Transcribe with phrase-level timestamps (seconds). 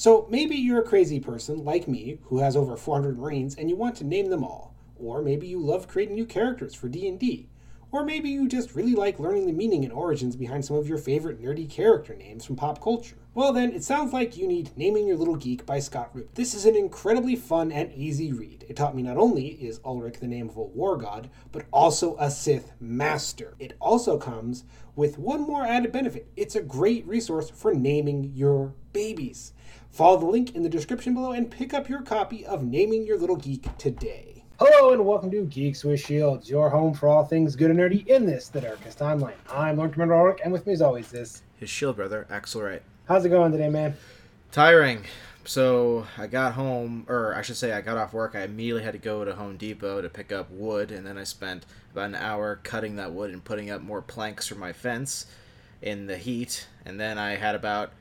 [0.00, 3.76] So maybe you're a crazy person like me who has over 400 Marines and you
[3.76, 4.74] want to name them all.
[4.96, 7.50] Or maybe you love creating new characters for D&D.
[7.92, 10.96] Or maybe you just really like learning the meaning and origins behind some of your
[10.96, 13.16] favorite nerdy character names from pop culture.
[13.34, 16.34] Well, then, it sounds like you need Naming Your Little Geek by Scott Root.
[16.34, 18.64] This is an incredibly fun and easy read.
[18.68, 22.16] It taught me not only is Ulrich the name of a war god, but also
[22.18, 23.54] a Sith master.
[23.58, 24.64] It also comes
[24.96, 29.52] with one more added benefit it's a great resource for naming your babies.
[29.90, 33.18] Follow the link in the description below and pick up your copy of Naming Your
[33.18, 34.44] Little Geek today.
[34.58, 38.06] Hello and welcome to Geeks with Shields, your home for all things good and nerdy
[38.06, 39.34] in this, the darkest timeline.
[39.50, 42.82] I'm Lord Commander Ulrich, and with me as always this his shield brother, Axle Wright.
[43.06, 43.96] How's it going today, man?
[44.52, 45.04] Tiring.
[45.44, 48.34] So I got home, or I should say, I got off work.
[48.34, 51.24] I immediately had to go to Home Depot to pick up wood, and then I
[51.24, 55.26] spent about an hour cutting that wood and putting up more planks for my fence
[55.80, 56.66] in the heat.
[56.84, 57.92] And then I had about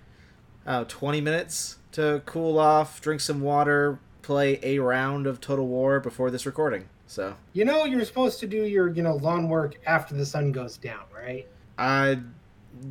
[0.65, 5.99] uh, 20 minutes to cool off, drink some water, play a round of Total War
[5.99, 6.87] before this recording.
[7.07, 10.51] So you know you're supposed to do your you know lawn work after the sun
[10.51, 11.47] goes down, right?
[11.77, 12.17] Uh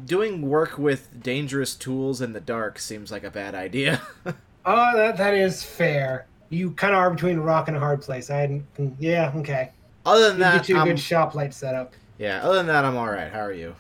[0.07, 4.03] doing work with dangerous tools in the dark seems like a bad idea.
[4.27, 6.27] oh, that that is fair.
[6.51, 8.31] You kind of are between a rock and a hard place.
[8.31, 8.67] I hadn't.
[8.99, 9.71] Yeah, okay.
[10.05, 11.93] Other than that, get you a I'm, good shop light setup.
[12.19, 12.43] Yeah.
[12.43, 13.31] Other than that, I'm all right.
[13.31, 13.77] How are you?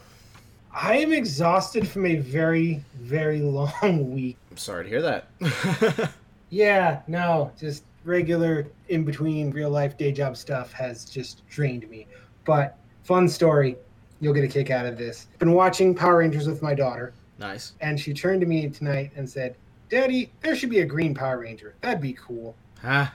[0.72, 4.36] I am exhausted from a very very long week.
[4.50, 6.10] I'm sorry to hear that.
[6.50, 12.06] Yeah, no, just regular in between real life day job stuff has just drained me.
[12.44, 13.76] But fun story.
[14.20, 15.28] You'll get a kick out of this.
[15.38, 17.12] Been watching Power Rangers with my daughter.
[17.38, 17.74] Nice.
[17.80, 19.56] And she turned to me tonight and said,
[19.90, 21.74] Daddy, there should be a green Power Ranger.
[21.82, 22.56] That'd be cool.
[22.84, 23.10] I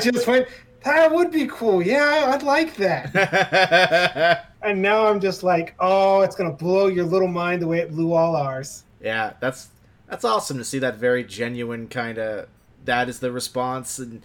[0.00, 0.46] just went,
[0.84, 1.82] that would be cool.
[1.82, 4.46] Yeah, I'd like that.
[4.62, 7.78] and now I'm just like, oh, it's going to blow your little mind the way
[7.78, 8.84] it blew all ours.
[9.00, 9.68] Yeah, that's
[10.10, 12.48] that's awesome to see that very genuine kind of
[12.84, 14.22] that is the response and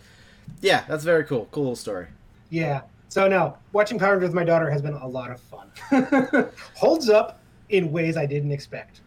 [0.62, 2.08] yeah that's very cool cool little story
[2.50, 5.70] yeah so no watching power Rangers with my daughter has been a lot of fun
[6.76, 9.02] holds up in ways i didn't expect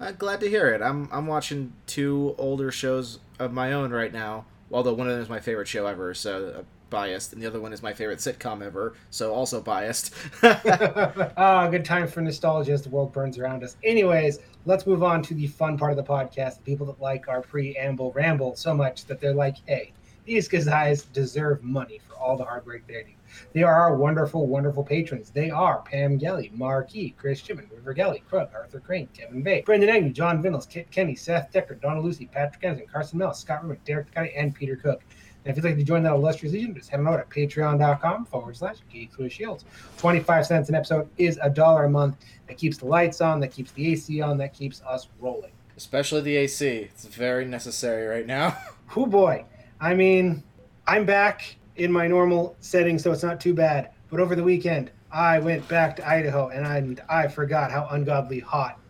[0.00, 4.12] uh, glad to hear it i'm i'm watching two older shows of my own right
[4.12, 7.46] now although one of them is my favorite show ever so uh, biased and the
[7.46, 12.72] other one is my favorite sitcom ever so also biased ah good time for nostalgia
[12.72, 15.96] as the world burns around us anyways let's move on to the fun part of
[15.96, 16.56] the podcast.
[16.56, 19.92] The people that like our preamble ramble so much that they're like, hey,
[20.24, 23.12] these guys deserve money for all the hard work they do.
[23.52, 25.30] They are our wonderful, wonderful patrons.
[25.30, 29.90] They are Pam Gelly, Marquis, Chris Chimman, River Gelly, Krug, Arthur Crane, Kevin Bay, Brendan
[29.90, 33.84] Agnew, John Vinnels, Kit Kenny, Seth Decker, Donna Lucy, Patrick Ensign, Carson Mel, Scott Rumick,
[33.84, 35.02] Derek and Peter Cook.
[35.44, 38.24] And if you'd like to join that illustrious legion, just head on over to patreon.com
[38.26, 39.64] forward slash geeks with shields.
[39.98, 42.16] 25 cents an episode is a dollar a month.
[42.48, 45.52] That keeps the lights on, that keeps the AC on, that keeps us rolling.
[45.76, 46.66] Especially the AC.
[46.66, 48.56] It's very necessary right now.
[48.96, 49.44] oh boy.
[49.80, 50.42] I mean,
[50.86, 53.90] I'm back in my normal setting, so it's not too bad.
[54.10, 58.40] But over the weekend, I went back to Idaho and I, I forgot how ungodly
[58.40, 58.80] hot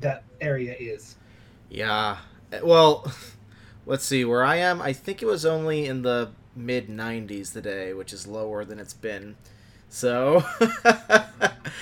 [0.00, 1.16] that area is.
[1.70, 2.16] Yeah.
[2.62, 3.12] Well,
[3.88, 4.80] let's see where I am.
[4.80, 8.94] I think it was only in the mid 90s today, which is lower than it's
[8.94, 9.36] been.
[9.88, 10.44] So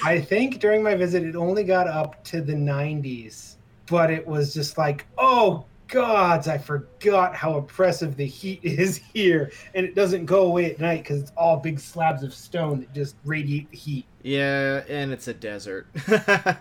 [0.05, 3.56] I think during my visit it only got up to the 90s,
[3.87, 9.50] but it was just like, "Oh gods, I forgot how oppressive the heat is here,
[9.75, 12.95] and it doesn't go away at night because it's all big slabs of stone that
[12.95, 15.89] just radiate the heat." Yeah, and it's a desert.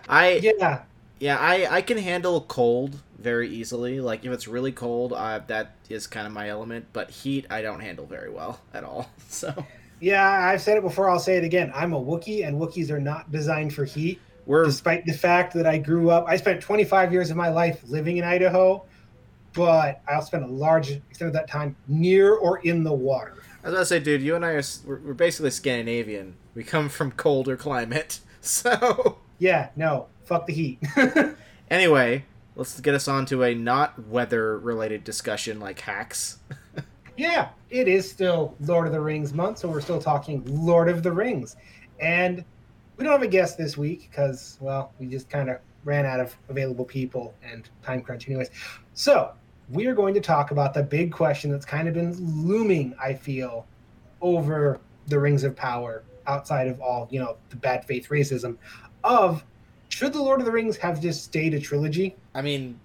[0.08, 0.82] I yeah
[1.18, 4.00] yeah I I can handle cold very easily.
[4.00, 6.86] Like if it's really cold, uh, that is kind of my element.
[6.92, 9.10] But heat, I don't handle very well at all.
[9.28, 9.66] So.
[9.98, 11.10] Yeah, I've said it before.
[11.10, 11.72] I'll say it again.
[11.74, 14.20] I'm a Wookiee, and Wookiees are not designed for heat.
[14.44, 14.64] We're...
[14.66, 18.18] Despite the fact that I grew up, I spent 25 years of my life living
[18.18, 18.84] in Idaho,
[19.52, 23.34] but I spent a large extent of that time near or in the water.
[23.64, 26.36] As I was gonna say, dude, you and I we're, we're basically Scandinavian.
[26.54, 30.78] We come from colder climate, so yeah, no, fuck the heat.
[31.70, 32.24] anyway,
[32.54, 36.38] let's get us on to a not weather related discussion like hacks.
[37.16, 41.02] yeah, it is still Lord of the Rings month, so we're still talking Lord of
[41.02, 41.56] the Rings.
[42.00, 42.44] And
[42.96, 46.20] we don't have a guest this week because, well, we just kind of ran out
[46.20, 48.50] of available people and time crunch, anyways.
[48.94, 49.32] So
[49.70, 52.14] we are going to talk about the big question that's kind of been
[52.46, 53.66] looming, I feel,
[54.20, 58.56] over the Rings of Power outside of all, you know, the bad faith racism
[59.04, 59.44] of
[59.96, 62.14] should the Lord of the Rings have just stayed a trilogy?
[62.34, 62.78] I mean,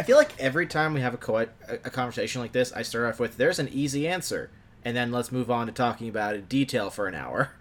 [0.00, 3.06] I feel like every time we have a, co- a conversation like this, I start
[3.06, 4.50] off with "There's an easy answer,"
[4.84, 7.52] and then let's move on to talking about it in detail for an hour.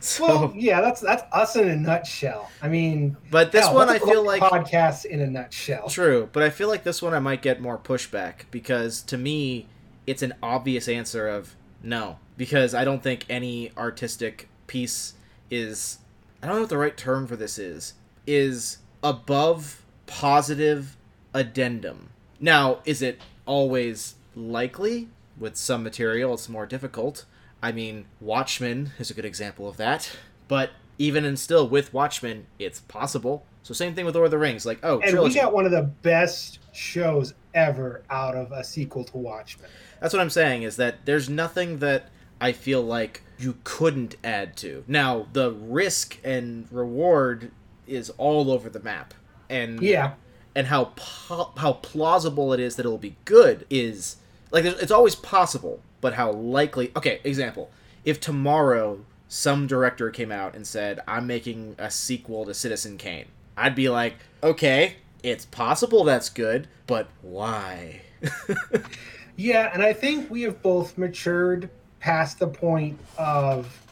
[0.00, 2.48] So, Well, yeah, that's that's us in a nutshell.
[2.62, 5.88] I mean, but this hell, one I feel like podcasts in a nutshell.
[5.88, 9.66] True, but I feel like this one I might get more pushback because to me,
[10.06, 12.20] it's an obvious answer of no.
[12.36, 15.14] Because I don't think any artistic piece
[15.50, 15.98] is.
[16.40, 17.94] I don't know what the right term for this is.
[18.26, 20.96] Is above positive
[21.32, 22.10] addendum.
[22.40, 25.08] Now, is it always likely?
[25.38, 27.26] With some material, it's more difficult.
[27.62, 30.16] I mean, Watchmen is a good example of that.
[30.48, 33.44] But even and still, with Watchmen, it's possible.
[33.62, 34.64] So same thing with Lord of the Rings.
[34.64, 35.34] Like, oh, And trilogy.
[35.34, 39.68] we got one of the best shows ever out of a sequel to Watchmen.
[40.00, 42.08] That's what I'm saying is that there's nothing that
[42.40, 44.84] I feel like you couldn't add to.
[44.86, 47.50] Now, the risk and reward
[47.86, 49.14] is all over the map.
[49.48, 50.14] And Yeah,
[50.54, 54.16] and how po- how plausible it is that it'll be good is
[54.50, 57.70] like it's always possible, but how likely Okay, example.
[58.04, 63.26] If tomorrow some director came out and said, "I'm making a sequel to Citizen Kane."
[63.56, 68.02] I'd be like, "Okay, it's possible that's good, but why?"
[69.36, 73.85] yeah, and I think we have both matured past the point of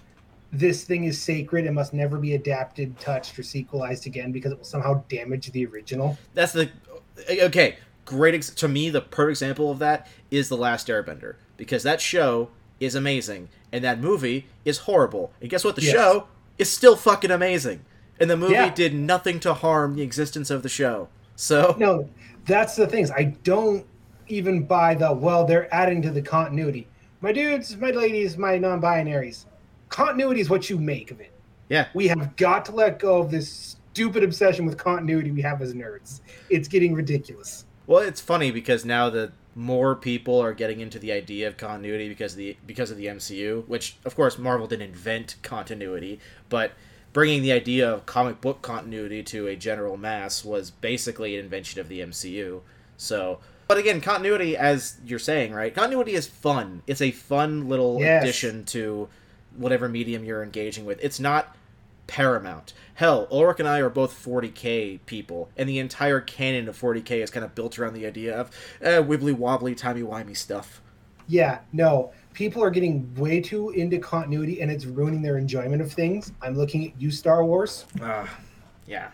[0.55, 4.59] this thing is sacred and must never be adapted, touched, or sequelized again because it
[4.59, 6.17] will somehow damage the original.
[6.35, 6.71] That's the
[7.43, 7.77] okay.
[8.05, 8.91] Great ex- to me.
[8.91, 13.83] The perfect example of that is the Last Airbender because that show is amazing and
[13.85, 15.33] that movie is horrible.
[15.41, 15.77] And guess what?
[15.77, 15.93] The Yes.
[15.95, 16.29] show
[16.59, 17.81] is still fucking amazing,
[18.21, 18.73] and the movie Yeah.
[18.75, 21.09] did nothing to harm the existence of the show.
[21.35, 22.09] So No,
[22.47, 23.11] that's the things.
[23.11, 23.85] I don't
[24.29, 26.87] even buy the well, they're adding to the continuity.
[27.21, 29.47] My dudes, my ladies, my non binaries.
[29.99, 31.31] Continuity is what you make of it.
[31.69, 35.63] yeah, We have got to let go of this stupid obsession with continuity we have
[35.63, 36.21] as nerds.
[36.51, 37.65] It's getting ridiculous.
[37.87, 42.09] Well, it's funny because now that more people are getting into the idea of continuity
[42.09, 46.19] because of the because of the MCU, which of course Marvel didn't invent continuity,
[46.49, 46.73] but
[47.13, 51.81] bringing the idea of comic book continuity to a general mass was basically an invention
[51.81, 52.63] of the MCU.
[52.97, 53.39] So,
[53.69, 55.73] but again, continuity as you're saying, right?
[55.73, 56.83] Continuity is fun.
[56.89, 58.25] It's a fun little Yes.
[58.25, 59.09] addition to
[59.57, 60.99] whatever medium you're engaging with.
[61.03, 61.57] It's not
[62.07, 62.73] paramount.
[62.95, 67.31] Hell, Ulrich and I are both 40k people, and the entire canon of 40k is
[67.31, 70.81] kind of built around the idea of eh, wibbly wobbly, timey wimey stuff.
[71.27, 72.13] Yeah, no.
[72.35, 76.33] People are getting way too into continuity and it's ruining their enjoyment of things.
[76.43, 77.87] I'm looking at you, Star Wars.
[78.03, 78.27] Uh,
[78.87, 79.11] yeah.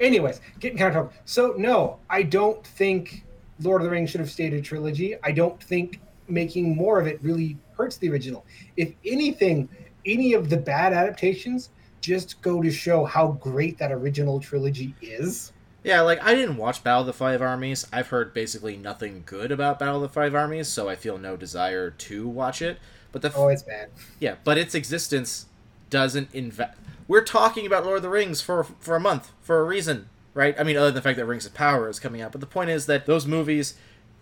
[0.00, 3.24] Anyways, getting kind of so no, I don't think
[3.60, 5.14] Lord of the Rings should have stayed a trilogy.
[5.22, 8.44] I don't think making more of it really hurts the original.
[8.76, 9.68] If anything,
[10.04, 11.70] any of the bad adaptations
[12.00, 15.52] just go to show how great that original trilogy is.
[15.82, 17.86] Yeah, like I didn't watch Battle of the Five Armies.
[17.92, 21.36] I've heard basically nothing good about Battle of the Five Armies, so I feel no
[21.36, 22.78] desire to watch it.
[23.12, 23.90] But the f- Oh, it's bad.
[24.18, 25.46] yeah, but its existence
[25.90, 26.76] doesn't invest.
[27.08, 30.56] We're talking about Lord of the Rings for for a month for a reason, right?
[30.58, 32.46] I mean, other than the fact that Rings of Power is coming out, but the
[32.48, 33.74] point is that those movies,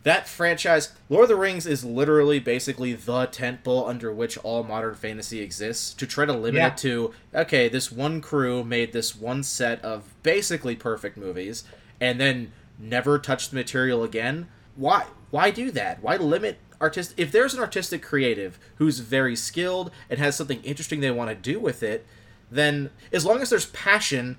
[0.04, 4.94] that franchise, Lord of the Rings is literally basically the tentpole under which all modern
[4.94, 5.92] fantasy exists.
[5.94, 6.68] To try to limit Yeah.
[6.68, 11.64] it to okay, this one crew made this one set of basically perfect movies,
[12.00, 14.46] and then never touch the material again.
[14.76, 15.06] Why?
[15.30, 16.02] Why do that?
[16.02, 17.14] Why limit artist?
[17.16, 21.34] If there's an artistic creative who's very skilled and has something interesting they want to
[21.37, 22.06] do with it,
[22.50, 24.37] then as long as there's passion,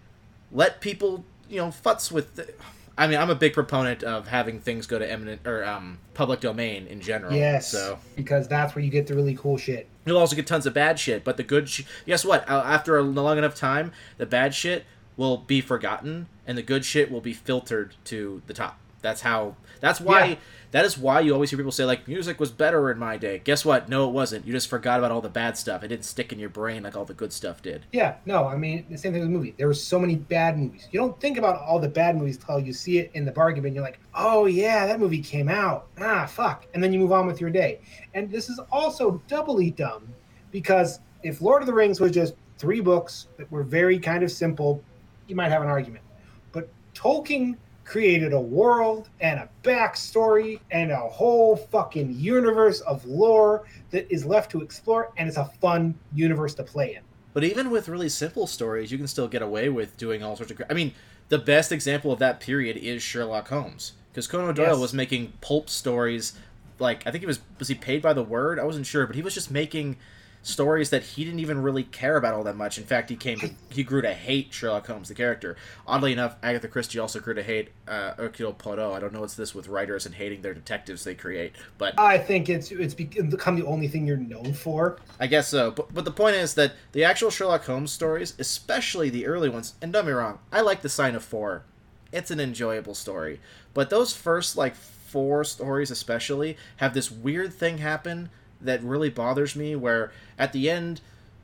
[0.52, 2.36] let people you know futz with.
[2.36, 2.54] The,
[2.98, 6.40] I mean, I'm a big proponent of having things go to eminent or um, public
[6.40, 7.34] domain in general.
[7.34, 7.70] Yes.
[7.70, 9.88] So Because that's where you get the really cool shit.
[10.06, 12.50] You'll also get tons of bad shit, but the good sh- guess what?
[12.50, 14.86] After a long enough time, the bad shit
[15.18, 18.80] will be forgotten, and the good shit will be filtered to the top.
[19.02, 19.56] That's how.
[19.82, 20.26] That's why.
[20.26, 20.36] Yeah.
[20.76, 23.40] That is why you always hear people say like music was better in my day.
[23.42, 23.88] Guess what?
[23.88, 24.46] No, it wasn't.
[24.46, 25.84] You just forgot about all the bad stuff.
[25.84, 27.86] It didn't stick in your brain like all the good stuff did.
[27.94, 29.56] Yeah, no, I mean the same thing with the movie.
[29.58, 30.90] There were so many bad movies.
[30.92, 33.64] You don't think about all the bad movies till you see it in the bargain
[33.64, 33.74] bin.
[33.74, 35.88] You're like, oh yeah, that movie came out.
[35.98, 37.80] Ah, fuck, and then you move on with your day.
[38.14, 40.06] And this is also doubly dumb
[40.52, 44.30] because if Lord of the Rings was just three books that were very kind of
[44.30, 44.84] simple,
[45.28, 46.04] you might have an argument.
[46.52, 47.56] But Tolkien
[47.86, 54.26] created a world and a backstory and a whole fucking universe of lore that is
[54.26, 57.02] left to explore, and it's a fun universe to play in.
[57.34, 60.52] But even with really simple stories, you can still get away with doing all sorts
[60.52, 60.58] of.
[60.58, 60.94] Cra- I mean,
[61.30, 64.78] the best example of that period is Sherlock Holmes, because Conan Doyle Yes.
[64.80, 66.34] was making pulp stories.
[66.80, 68.58] Like I think he was was he paid by the word?
[68.60, 69.98] I wasn't sure, but he was just making
[70.46, 72.78] stories that he didn't even really care about all that much.
[72.78, 75.58] In fact, he came to, he grew to hate Sherlock Holmes, the character.
[75.88, 78.94] Oddly enough, Agatha Christie also grew to hate uh, Hercule Poirot.
[78.94, 82.20] I don't know what's this with writers and hating their detectives they create, but I
[82.20, 85.00] think it's it's become the only thing you're known for.
[85.20, 85.72] I guess so.
[85.72, 89.74] But but the point is that the actual Sherlock Holmes stories, especially the early ones,
[89.82, 91.64] and don't be wrong, I like The Sign of Four.
[92.12, 93.42] It's an enjoyable story,
[93.74, 98.30] but those first like four stories especially have this weird thing happen
[98.62, 101.02] that really bothers me where at the end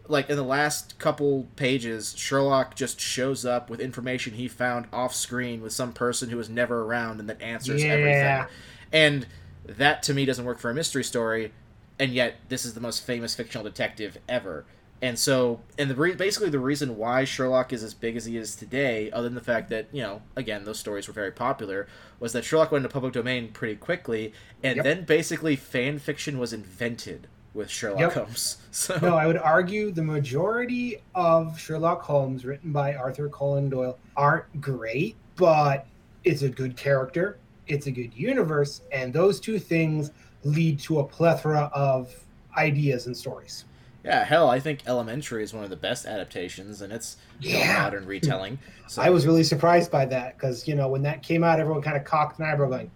[0.07, 5.13] like in the last couple pages sherlock just shows up with information he found off
[5.13, 7.89] screen with some person who was never around and that answers Yeah.
[7.91, 8.45] everything
[8.91, 9.27] and
[9.65, 11.51] that to me doesn't work for a mystery story
[11.99, 14.65] and yet this is the most famous fictional detective ever
[15.01, 18.37] and so and the re- basically the reason why sherlock is as big as he
[18.37, 21.87] is today other than the fact that you know again those stories were very popular
[22.19, 24.83] was that sherlock went into public domain pretty quickly and Yep.
[24.85, 28.13] then basically fan fiction was invented with sherlock Yep.
[28.13, 33.69] holmes so No, I would argue the majority of Sherlock Holmes written by Arthur Conan
[33.69, 35.85] Doyle aren't great, but
[36.23, 40.11] it's a good character, it's a good universe, and those two things
[40.43, 42.13] lead to a plethora of
[42.57, 43.65] ideas and stories.
[44.03, 47.59] Yeah hell i think elementary is one of the best adaptations and it's you know,
[47.59, 47.83] Yeah.
[47.83, 51.45] modern retelling so I was really surprised by that because, you know, when that came
[51.45, 52.91] out, everyone kind of cocked an eyebrow going,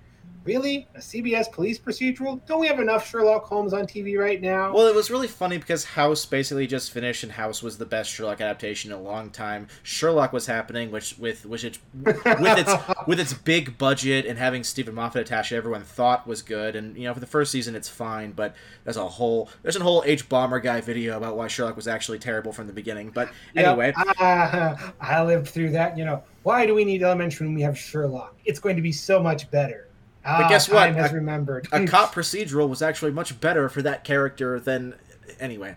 [0.45, 0.87] Really?
[0.93, 2.39] A CBS police procedural?
[2.45, 4.71] Don't we have enough Sherlock Holmes on TV right now?
[4.71, 8.11] Well, it was really funny because House basically just finished, and House was the best
[8.11, 9.67] Sherlock adaptation in a long time.
[9.81, 12.73] Sherlock was happening, which with which it with its
[13.07, 16.75] with its big budget and having Steven Moffat attached, everyone thought was good.
[16.75, 19.83] And you know, for the first season, it's fine, but there's a whole there's a
[19.83, 23.09] whole HBomberguy video about why Sherlock was actually terrible from the beginning.
[23.09, 23.65] But Yep.
[23.65, 25.97] anyway, Ah, I lived through that.
[25.97, 28.35] You know, why do we need elementary when we have Sherlock?
[28.45, 29.84] It's going to be so much better.
[30.25, 30.89] Ah, guess what?
[30.89, 31.67] A- remembered.
[31.71, 34.95] a cop procedural was actually much better for that character than
[35.39, 35.75] anyway.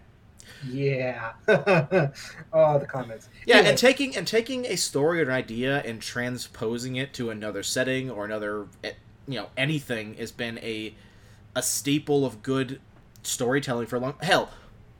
[0.67, 1.33] yeah.
[2.53, 3.29] oh, the comments.
[3.47, 7.31] Yeah, Anyway, and taking and taking a story or an idea and transposing it to
[7.31, 8.93] another setting or another, eh,
[9.27, 10.95] you know, anything has been a
[11.55, 12.81] a staple of good
[13.23, 14.15] storytelling for a long.
[14.23, 14.51] Hell,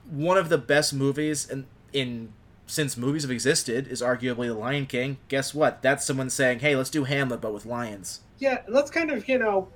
[0.09, 2.33] one of the best movies in in
[2.67, 5.17] since movies have existed is arguably The Lion King.
[5.27, 5.81] Guess what?
[5.81, 9.37] That's someone saying, "Hey, let's do Hamlet but with lions." Yeah, let's kind of, you
[9.37, 9.67] know,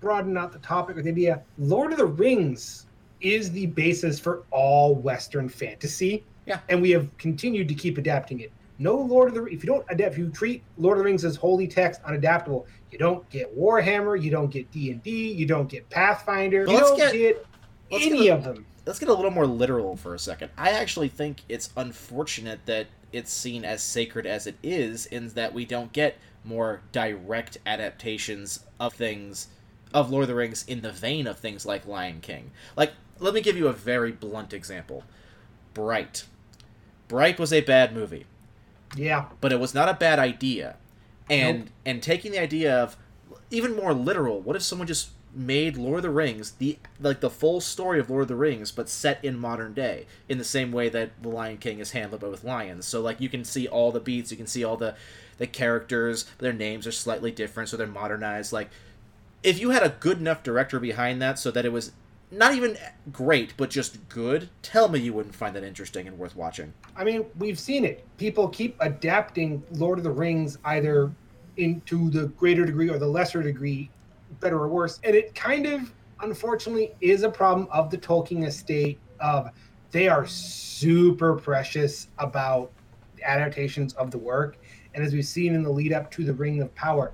[0.00, 1.42] broaden out the topic with the idea.
[1.58, 2.86] Lord of the Rings
[3.20, 6.24] is the basis for all Western fantasy.
[6.46, 6.58] Yeah.
[6.68, 8.50] And we have continued to keep adapting it.
[8.78, 11.24] No Lord of the if you don't adapt, if you treat Lord of the Rings
[11.24, 15.46] as holy text, unadaptable, you don't get Warhammer, you don't get D and D, you
[15.46, 17.46] don't get Pathfinder, you don't get- get,
[17.92, 18.66] let's any get a- of them.
[18.86, 20.50] let's get a little more literal for a second.
[20.58, 25.54] I actually think it's unfortunate that it's seen as sacred as it is, in that
[25.54, 29.48] we don't get more direct adaptations of things
[29.94, 32.50] of Lord of the Rings in the vein of things like Lion King.
[32.76, 35.04] Like, let me give you a very blunt example.
[35.74, 36.24] Bright.
[37.08, 38.24] Bright was a bad movie
[38.96, 39.26] Yeah.
[39.40, 40.76] but it was not a bad idea.
[41.30, 42.96] And and taking the idea of
[43.50, 47.30] even more literal, what if someone just made Lord of the Rings the like the
[47.30, 50.72] full story of Lord of the Rings but set in modern day in the same
[50.72, 52.86] way that The Lion King is handled but with lions.
[52.86, 54.94] So like you can see all the beats, you can see all the
[55.38, 58.70] the characters, their names are slightly different so they're modernized like
[59.42, 61.92] if you had a good enough director behind that so that it was
[62.30, 62.76] not even
[63.12, 66.72] great but just good, tell me you wouldn't find that interesting and worth watching.
[66.96, 68.04] I mean, we've seen it.
[68.16, 71.12] People keep adapting Lord of the Rings either
[71.56, 73.90] into the greater degree or the lesser degree,
[74.40, 75.00] better or worse.
[75.04, 79.50] And it kind of, unfortunately, is a problem of the Tolkien estate of
[79.90, 82.70] they are super precious about
[83.16, 84.56] the adaptations of the work.
[84.94, 87.12] And as we've seen in the lead up to the Ring of Power,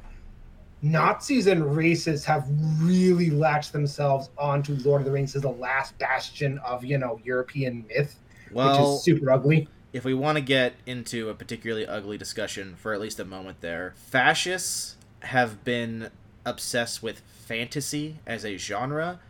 [0.80, 2.46] Nazis and racists have
[2.80, 7.20] really latched themselves onto Lord of the Rings as the last bastion of, you know,
[7.24, 8.16] European myth,
[8.52, 9.68] which is super ugly.
[9.92, 13.60] if we want to get into a particularly ugly discussion for at least a moment
[13.60, 16.10] there, fascists have been
[16.48, 19.20] obsessed with fantasy as a genre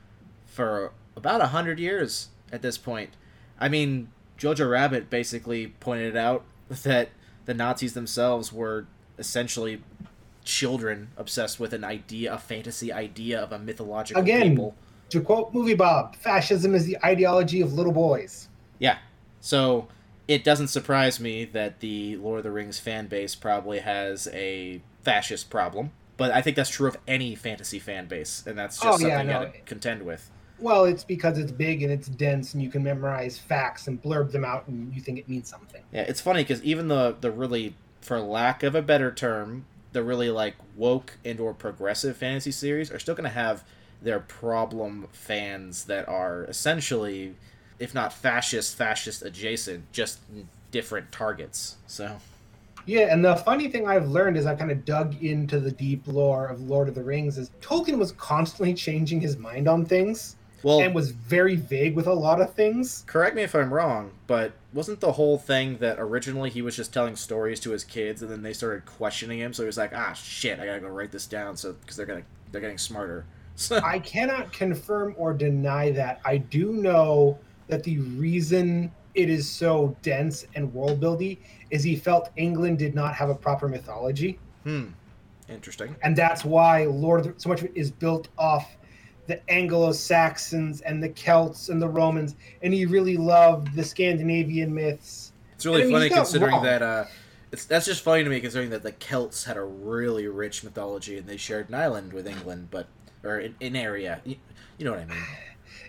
[0.47, 3.11] for about a hundred years at this point.
[3.61, 4.09] I mean,
[4.39, 7.11] Jojo Rabbit basically pointed out that
[7.45, 8.87] the Nazis themselves were
[9.19, 9.83] essentially
[10.45, 14.51] children obsessed with an idea, a fantasy idea of a mythological Again.
[14.51, 14.75] people.
[15.11, 18.49] To quote Movie Bob, fascism is the ideology of little boys.
[18.79, 18.99] Yeah.
[19.41, 19.89] So
[20.27, 24.83] it doesn't surprise me that the Lord of the Rings fan base probably has a
[25.03, 25.91] fascist problem.
[26.19, 29.07] But I think that's true of any fantasy fan base, and that's oh, just Oh,
[29.07, 30.31] yeah, something you gotta contend with.
[30.59, 34.33] Well, it's because it's big and it's dense and you can memorize facts and blurb
[34.33, 35.83] them out and you think it means something.
[35.93, 40.03] Yeah, it's funny because even the the really, for lack of a better term, the
[40.03, 43.65] really like woke and or progressive fantasy series are still gonna have
[44.03, 47.35] their problem fans that are essentially
[47.79, 50.19] if not fascist, fascist adjacent, just
[50.71, 51.77] different targets.
[51.87, 52.17] So.
[52.89, 56.05] Yeah, and the funny thing I've learned is I've kind of dug into the deep
[56.07, 60.37] lore of Lord of the Rings is Tolkien was constantly changing his mind on things.
[60.63, 63.05] Well, and was very vague with a lot of things.
[63.07, 66.93] Correct me if I'm wrong, but wasn't the whole thing that originally he was just
[66.93, 69.53] telling stories to his kids, and then they started questioning him?
[69.53, 72.07] So he was like, "Ah, shit, I gotta go write this down," so because they're
[72.07, 73.27] gonna they're getting smarter.
[73.71, 76.21] I cannot confirm or deny that.
[76.25, 81.39] I do know that the reason it is so dense and world buildy
[81.71, 84.39] is he felt England did not have a proper mythology.
[84.65, 84.87] Hmm.
[85.49, 85.97] Interesting.
[86.03, 88.77] And that's why Lord the, so much of it is built off
[89.27, 94.75] the Anglo Saxons and the Celts and the Romans, and he really loved the Scandinavian
[94.75, 95.33] myths.
[95.55, 97.05] It's really I mean, funny considering that uh,
[97.53, 101.19] it's that's just funny to me considering that the Celts had a really rich mythology
[101.19, 102.87] and they shared an island with England, but
[103.23, 104.21] or an, an area.
[104.25, 104.37] You,
[104.79, 105.19] you know what I mean?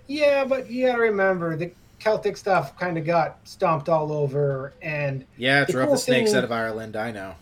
[0.08, 5.26] Yeah, but you gotta remember the Celtic stuff kind of got stomped all over, and
[5.38, 6.96] yeah, drove the, cool the snakes thing, out of Ireland.
[6.96, 7.36] I know.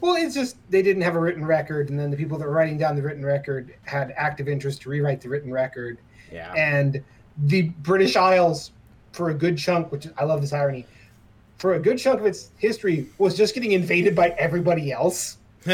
[0.00, 2.52] Well, it's just they didn't have a written record, and then the people that were
[2.52, 5.98] writing down the written record had active interest to rewrite the written record.
[6.30, 6.52] Yeah.
[6.54, 7.02] And
[7.44, 8.72] the British Isles,
[9.12, 10.86] for a good chunk, which I love this irony,
[11.58, 15.38] for a good chunk of its history, was just getting invaded by everybody else.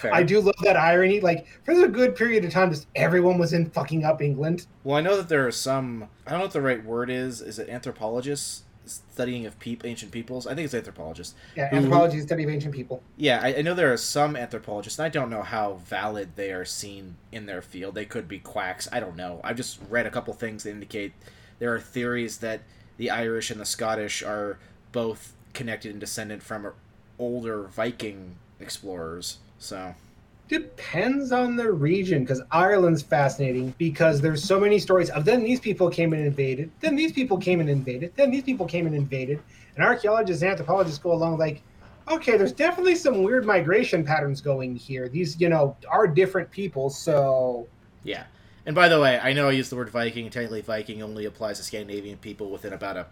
[0.00, 0.14] Fair.
[0.14, 1.20] I do love that irony.
[1.20, 4.66] Like for a good period of time, just everyone was in fucking up England.
[4.84, 6.08] Well, I know that there are some.
[6.26, 7.40] I don't know what the right word is.
[7.40, 10.46] Is it anthropologists studying of peop, ancient peoples?
[10.46, 11.34] I think it's anthropologists.
[11.56, 13.02] Yeah, anthropology study of ancient people.
[13.16, 16.52] Yeah, I, I, know there are some anthropologists, and I don't know how valid they
[16.52, 17.94] are seen in their field.
[17.94, 18.88] They could be quacks.
[18.92, 19.40] I don't know.
[19.42, 21.12] I've just read a couple things that indicate
[21.58, 22.60] there are theories that
[22.96, 24.58] the Irish and the Scottish are
[24.92, 26.70] both connected and descendant from
[27.18, 29.38] older Viking explorers.
[29.58, 29.94] So
[30.48, 35.60] depends on the region because Ireland's fascinating because there's so many stories of then these
[35.60, 38.94] people came and invaded, then these people came and invaded, then these people came and
[38.94, 39.40] invaded,
[39.74, 41.62] and archaeologists and anthropologists go along like,
[42.08, 45.08] okay, there's definitely some weird migration patterns going here.
[45.08, 47.66] These, you know, are different people, so
[48.04, 48.24] yeah.
[48.66, 50.28] And by the way, I know I used the word Viking.
[50.28, 53.06] Technically, Viking only applies to Scandinavian people within about a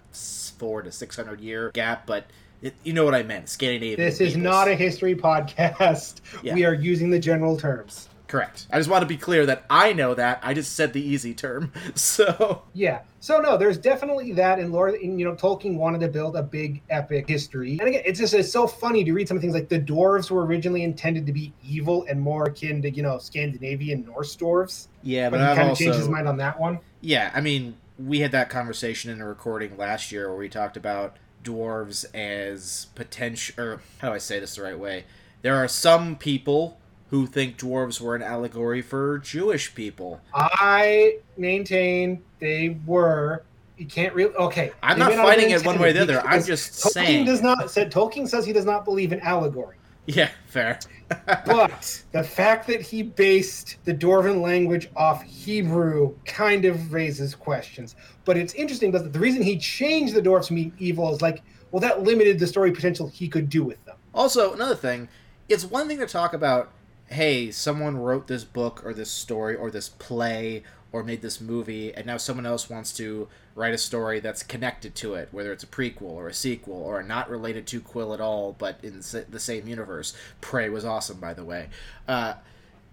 [0.58, 2.26] four to six hundred year gap, but
[2.64, 3.50] it, you know what I meant.
[3.50, 4.00] Scandinavian.
[4.00, 6.22] This is not a history podcast.
[6.42, 6.54] Yeah.
[6.54, 8.08] We are using the general terms.
[8.26, 8.66] Correct.
[8.72, 10.40] I just want to be clear that I know that.
[10.42, 11.72] I just said the easy term.
[11.94, 13.02] So yeah.
[13.20, 14.88] So no, there's definitely that in lore.
[14.88, 18.34] In, you know, Tolkien wanted to build a big epic history, and again, it's just
[18.34, 21.52] it's so funny to read some things like the dwarves were originally intended to be
[21.62, 24.88] evil and more akin to you know Scandinavian Norse dwarves.
[25.02, 26.80] Yeah, but, but he kind of changed his mind on that one.
[27.02, 30.76] Yeah, I mean, we had that conversation in a recording last year where we talked
[30.76, 35.04] about dwarves as potential or how do I say this the right way?
[35.42, 36.78] There are some people
[37.10, 40.20] who think dwarves were an allegory for Jewish people.
[40.32, 43.44] I maintain they were.
[43.76, 44.34] You can't really.
[44.34, 46.20] Okay, I'm not fighting it one way or the other.
[46.22, 47.24] I'm just saying Tolkien saying.
[47.26, 49.76] Does not said Tolkien says he does not believe in allegory.
[50.06, 50.78] Yeah, fair.
[51.46, 57.96] but the fact that he based the Dwarven language off Hebrew kind of raises questions.
[58.26, 61.80] But it's interesting because the reason he changed the dwarves from evil is like, well,
[61.80, 63.96] that limited the story potential he could do with them.
[64.14, 65.08] Also, another thing,
[65.48, 66.70] it's one thing to talk about,
[67.06, 70.62] hey, someone wrote this book or this story or this play
[70.92, 74.94] or made this movie, and now someone else wants to write a story that's connected
[74.96, 78.20] to it, whether it's a prequel or a sequel or not related to Quill at
[78.20, 80.14] all, but in the same universe.
[80.40, 81.68] Prey was awesome, by the way.
[82.08, 82.34] Uh,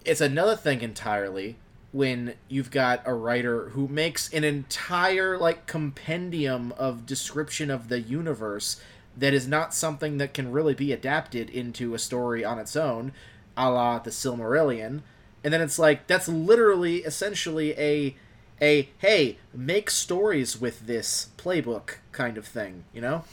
[0.04, 1.56] it's another thing entirely
[1.90, 8.00] when you've got a writer who makes an entire like compendium of description of the
[8.00, 8.80] universe
[9.16, 13.12] that is not something that can really be adapted into a story on its own,
[13.56, 15.02] a la the Silmarillion
[15.44, 18.16] and then it's like that's literally essentially a
[18.62, 23.24] a hey make stories with this playbook kind of thing you know?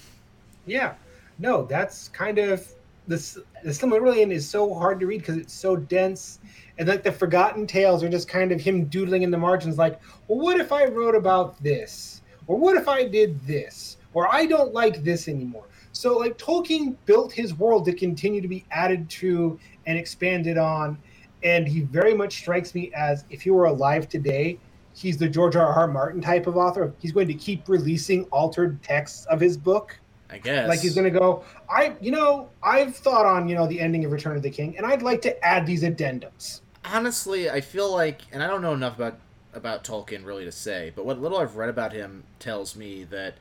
[0.65, 0.95] Yeah.
[1.37, 2.67] No that's kind of
[3.07, 6.39] this the silmarillion is so hard to read because it's so dense
[6.77, 10.01] and like the forgotten tales are just kind of him doodling in the margins like
[10.27, 12.21] well what if i wrote about this?
[12.47, 13.97] Or what if i did this?
[14.13, 15.65] Or i don't like this anymore.
[15.91, 20.97] So like tolkien built his world to continue to be added to and expanded on
[21.43, 24.59] and he very much strikes me as if he were alive today,
[24.93, 25.65] he's the George R.
[25.65, 25.87] R.
[25.87, 26.93] Martin type of author.
[26.99, 29.99] He's going to keep releasing altered texts of his book.
[30.29, 30.67] I guess.
[30.67, 34.05] Like he's going to go, I, you know, I've thought on, you know, the ending
[34.05, 36.61] of Return of the King, and I'd like to add these addendums.
[36.85, 39.19] Honestly, I feel like, and I don't know enough about
[39.53, 43.35] about Tolkien really to say, but what little I've read about him tells me that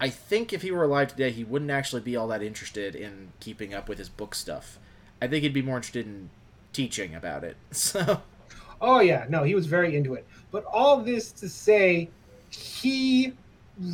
[0.00, 3.32] I think if he were alive today, he wouldn't actually be all that interested in
[3.38, 4.78] keeping up with his book stuff.
[5.20, 6.30] I think he'd be more interested in
[6.72, 7.56] teaching about it.
[7.72, 8.22] So.
[8.82, 10.26] Oh yeah, no, he was very into it.
[10.50, 12.10] But all this to say,
[12.50, 13.32] he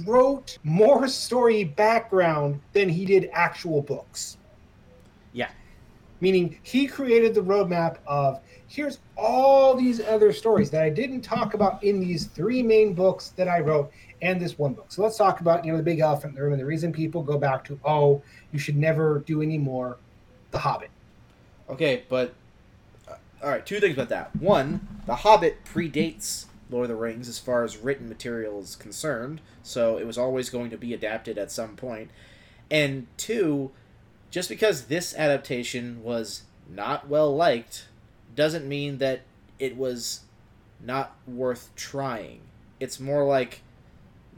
[0.04, 4.38] wrote more story background than he did actual books.
[5.32, 5.50] Yeah.
[6.20, 11.54] Meaning he created the roadmap of here's all these other stories that I didn't talk
[11.54, 14.86] about in these three main books that I wrote and this one book.
[14.88, 16.92] So let's talk about, you know, the big elephant in the room and the reason
[16.92, 18.20] people go back to, oh,
[18.52, 19.98] you should never do any more
[20.50, 20.90] The Hobbit.
[21.70, 22.34] Okay, but
[23.42, 24.34] all right, two things about that.
[24.36, 29.40] One, The Hobbit predates Lord of the Rings as far as written material is concerned,
[29.62, 32.10] so it was always going to be adapted at some point.
[32.70, 33.70] And two,
[34.30, 37.86] just because this adaptation was not well liked
[38.34, 39.22] doesn't mean that
[39.58, 40.20] it was
[40.84, 42.40] not worth trying.
[42.78, 43.62] It's more like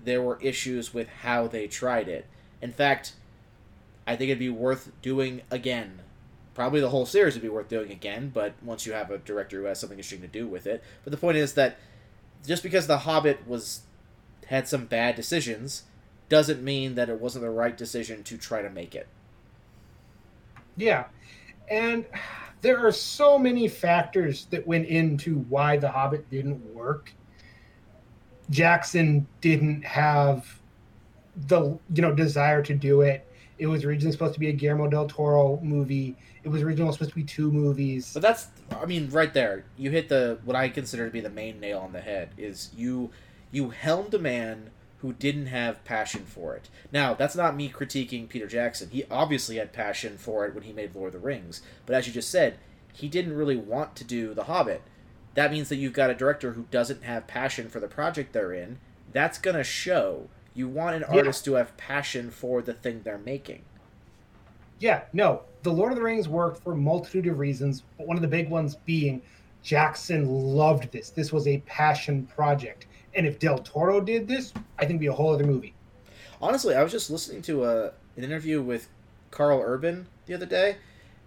[0.03, 2.27] there were issues with how they tried it.
[2.63, 3.15] In fact,
[4.07, 6.01] I think it'd be worth doing again.
[6.61, 9.57] Probably the whole series would be worth doing again, but once you have a director
[9.57, 10.85] who has something interesting to do with it.
[11.03, 11.79] But the point is that
[12.47, 13.81] just because The Hobbit was
[14.49, 15.85] had some bad decisions
[16.29, 19.09] doesn't mean that it wasn't the right decision to try to make it.
[20.77, 21.07] Yeah.
[21.71, 22.05] And
[22.61, 27.11] there are so many factors that went into why The Hobbit didn't work.
[28.51, 30.61] Jackson didn't have
[31.47, 33.27] the you know desire to do it.
[33.57, 36.19] It was originally supposed to be a Guillermo del Toro movie.
[36.43, 38.11] It was originally supposed to be two movies.
[38.15, 38.49] But that's
[38.81, 39.65] I mean right there.
[39.77, 42.71] You hit the what I consider to be the main nail on the head is
[42.75, 43.11] you
[43.51, 46.69] you helmed a man who didn't have passion for it.
[46.93, 48.91] Now, that's not me critiquing Peter Jackson.
[48.91, 51.63] He obviously had passion for it when he made Lord of the Rings.
[51.87, 52.59] But as you just said,
[52.93, 54.83] he didn't really want to do The Hobbit.
[55.35, 58.53] That means that you've got a director who doesn't have passion for the project they're
[58.53, 58.79] in.
[59.11, 60.29] That's going to show.
[60.53, 61.17] You want an Yeah.
[61.17, 63.63] artist to have passion for the thing they're making.
[64.79, 65.43] Yeah, no.
[65.63, 68.29] The Lord of the Rings worked for a multitude of reasons, but one of the
[68.29, 69.21] big ones being
[69.63, 71.11] Jackson loved this.
[71.11, 72.87] This was a passion project.
[73.15, 75.75] And if Del Toro did this, I think it'd be a whole other movie.
[76.41, 78.89] Honestly, I was just listening to a an interview with
[79.31, 80.77] Karl Urban the other day,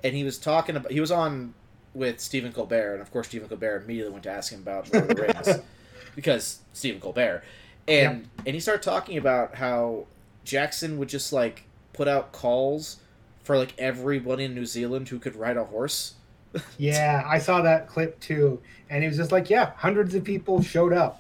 [0.03, 1.53] and he was talking about he was on
[1.93, 5.11] with Stephen Colbert, and of course Stephen Colbert immediately went to ask him about Lord
[5.11, 5.63] of the Rings
[6.15, 7.43] because Stephen Colbert,
[7.87, 10.05] and and he started talking about how
[10.43, 12.97] Jackson would just like put out calls
[13.43, 16.15] for like everyone in New Zealand who could ride a horse.
[16.77, 18.61] Yeah, I saw that clip too.
[18.89, 21.19] And it was just like, yeah, hundreds of people showed up.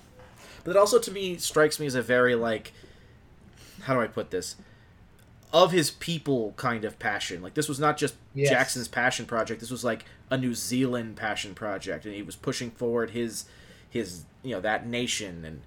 [0.63, 2.71] But it also to me strikes me as a very like
[3.81, 4.55] how do I put this?
[5.51, 7.41] Of his people kind of passion.
[7.41, 8.49] Like this was not just Yes.
[8.49, 9.59] Jackson's passion project.
[9.59, 13.45] This was like a New Zealand passion project and he was pushing forward his
[13.89, 15.61] his you know that nation and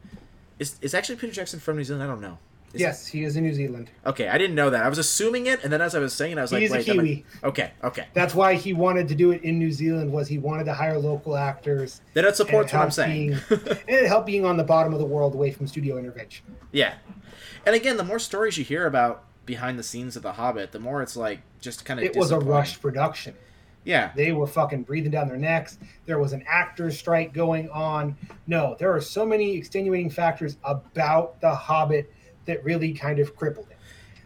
[0.60, 2.04] is is actually Peter Jackson from New Zealand?
[2.04, 2.38] I don't know.
[2.76, 3.90] Is yes, he is in New Zealand.
[4.04, 4.82] Okay, I didn't know that.
[4.84, 6.70] I was assuming it and then as I was saying it I was like He's
[6.70, 7.24] a wait Kiwi.
[7.44, 8.06] Okay, okay.
[8.14, 10.98] That's why he wanted to do it in New Zealand was he wanted to hire
[10.98, 12.00] local actors.
[12.14, 13.28] Then that supports what I'm saying.
[13.28, 16.44] being- and it helped being on the bottom of the world away from studio intervention.
[16.72, 16.94] Yeah.
[17.64, 20.78] And again, the more stories you hear about behind the scenes of The Hobbit, the
[20.78, 23.34] more it's like just kind of It was a rushed production.
[23.84, 24.10] Yeah.
[24.16, 25.78] They were fucking breathing down their necks.
[26.06, 28.16] There was an actors strike going on.
[28.48, 32.12] No, there are so many extenuating factors about The Hobbit
[32.46, 33.76] that really kind of crippled it.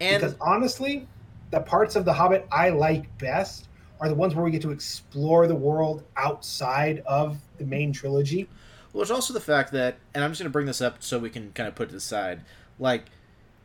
[0.00, 1.06] And because honestly,
[1.50, 3.68] the parts of The Hobbit I like best
[4.00, 8.48] are the ones where we get to explore the world outside of the main trilogy.
[8.92, 11.18] Well, there's also the fact that, and I'm just going to bring this up so
[11.18, 12.40] we can kind of put it aside.
[12.78, 13.06] Like,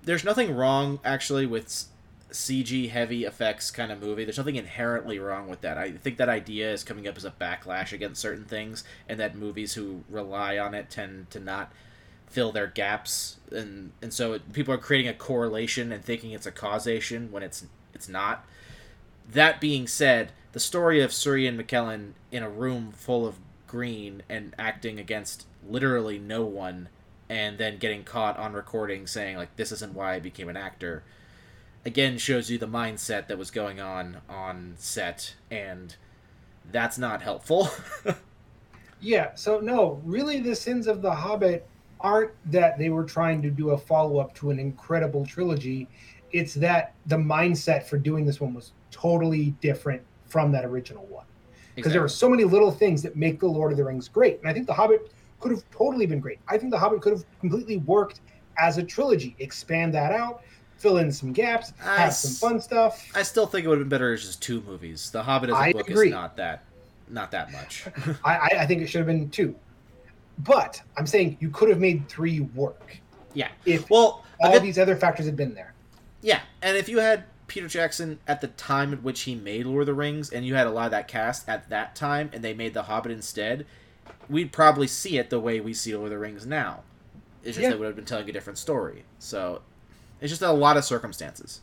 [0.03, 1.85] there's nothing wrong actually with
[2.31, 4.25] CG heavy effects kind of movie.
[4.25, 5.77] There's nothing inherently wrong with that.
[5.77, 9.35] I think that idea is coming up as a backlash against certain things, and that
[9.35, 11.71] movies who rely on it tend to not
[12.35, 16.45] fill their gaps, and and so it, people are creating a correlation and thinking it's
[16.45, 18.45] a causation when it's it's not.
[19.31, 24.21] That being said, the story of Sir Ian McKellen in a room full of green
[24.27, 26.89] and acting against literally no one
[27.29, 31.03] and then getting caught on recording saying like this isn't why I became an actor
[31.83, 35.95] again shows you the mindset that was going on on set and
[36.71, 37.69] that's not helpful.
[39.05, 41.67] Yeah, so no, really, the sins of The Hobbit
[42.05, 45.87] aren't that they were trying to do a follow up to an incredible trilogy.
[46.31, 51.25] It's that the mindset for doing this one was totally different from that original one.
[51.73, 54.39] Because there are so many little things that make The Lord of the Rings great.
[54.39, 56.37] And I think The Hobbit could have totally been great.
[56.47, 58.21] I think The Hobbit could have completely worked
[58.59, 59.35] as a trilogy.
[59.39, 60.43] Expand that out,
[60.77, 63.09] fill in some gaps, I have some fun stuff.
[63.15, 65.09] I still think it would have been better as just two movies.
[65.09, 66.09] The Hobbit as a I book agree.
[66.09, 66.63] is not that
[67.09, 67.85] not that much.
[68.23, 69.55] I, I think it should have been two.
[70.39, 72.97] But I'm saying you could have made three work
[73.33, 73.49] yeah.
[73.65, 75.73] if Well, all good- these other factors had been there.
[76.21, 79.81] Yeah, and if you had Peter Jackson at the time at which he made Lord
[79.81, 82.43] of the Rings, and you had a lot of that cast at that time, and
[82.43, 83.65] they made The Hobbit instead,
[84.27, 86.81] we'd probably see it the way we see Lord of the Rings now.
[87.43, 87.69] It's just Yeah.
[87.69, 89.05] they would have been telling a different story.
[89.19, 89.61] So
[90.19, 91.61] it's just a lot of circumstances.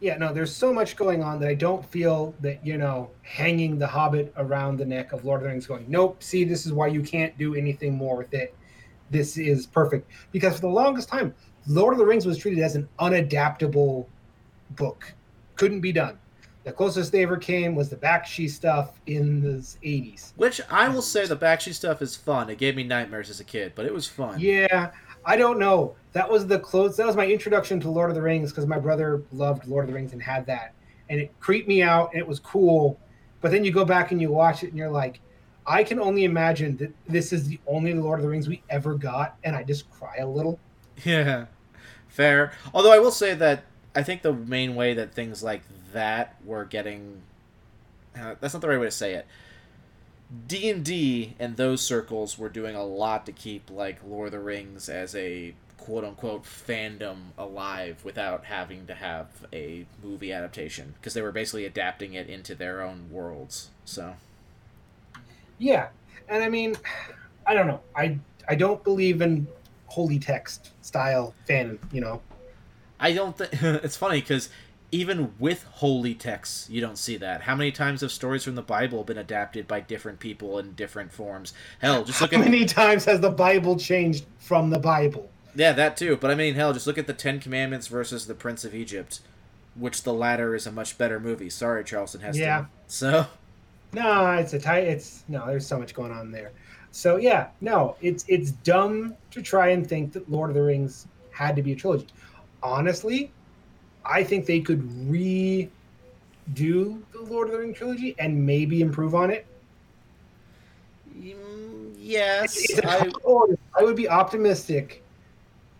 [0.00, 3.78] Yeah, no, there's so much going on that I don't feel that, you know, hanging
[3.78, 6.72] the Hobbit around the neck of Lord of the Rings going, nope, see, this is
[6.72, 8.54] why you can't do anything more with it.
[9.10, 10.10] This is perfect.
[10.32, 11.34] Because for the longest time,
[11.66, 14.06] Lord of the Rings was treated as an unadaptable
[14.70, 15.12] book.
[15.56, 16.18] Couldn't be done.
[16.64, 20.32] The closest they ever came was the Bakshi stuff in the 80s.
[20.36, 22.48] Which I will say the Bakshi stuff is fun.
[22.50, 24.38] It gave me nightmares as a kid, but it was fun.
[24.38, 24.92] Yeah,
[25.24, 25.96] I don't know.
[26.12, 26.96] That was the close.
[26.96, 29.88] That was my introduction to Lord of the Rings because my brother loved Lord of
[29.88, 30.74] the Rings and had that,
[31.08, 32.12] and it creeped me out.
[32.12, 32.98] And it was cool,
[33.40, 35.20] but then you go back and you watch it, and you're like,
[35.66, 38.94] I can only imagine that this is the only Lord of the Rings we ever
[38.94, 40.58] got, and I just cry a little.
[41.04, 41.46] Yeah,
[42.08, 42.52] fair.
[42.74, 46.64] Although I will say that I think the main way that things like that were
[46.64, 47.22] getting
[48.16, 49.26] uh, that's not the right way to say it.
[50.46, 54.32] D and D and those circles were doing a lot to keep like Lord of
[54.32, 60.94] the Rings as a quote unquote fandom alive without having to have a movie adaptation
[60.98, 63.70] because they were basically adapting it into their own worlds.
[63.84, 64.14] So
[65.58, 65.88] Yeah,
[66.28, 66.76] and I mean,
[67.46, 67.80] I don't know.
[67.96, 69.48] I I don't believe in
[69.86, 71.78] holy text style fan.
[71.92, 72.22] You know.
[73.00, 74.48] I don't think it's funny because
[74.92, 77.42] even with holy texts, you don't see that.
[77.42, 81.12] How many times have stories from the Bible been adapted by different people in different
[81.12, 81.52] forms?
[81.80, 85.32] Hell, just look at How at many times has the Bible changed from the Bible?
[85.54, 86.16] yeah, that too.
[86.16, 89.20] But I mean, hell, just look at the Ten Commandments versus the Prince of Egypt,
[89.74, 91.50] which the latter is a much better movie.
[91.50, 92.40] Sorry, Charlton Heston.
[92.46, 92.66] Yeah.
[92.86, 93.26] So
[93.92, 94.84] No, it's a tight.
[94.84, 95.46] It's no.
[95.46, 96.52] There's so much going on there.
[96.92, 97.96] So yeah, no.
[98.00, 101.72] It's it's dumb to try and think that Lord of the Rings had to be
[101.72, 102.08] a trilogy.
[102.62, 103.32] Honestly,
[104.04, 105.68] I think they could redo
[106.48, 109.46] the Lord of the Rings trilogy and maybe improve on it.
[111.16, 113.10] mm, yes, It's I.
[113.78, 115.02] I would be optimistic,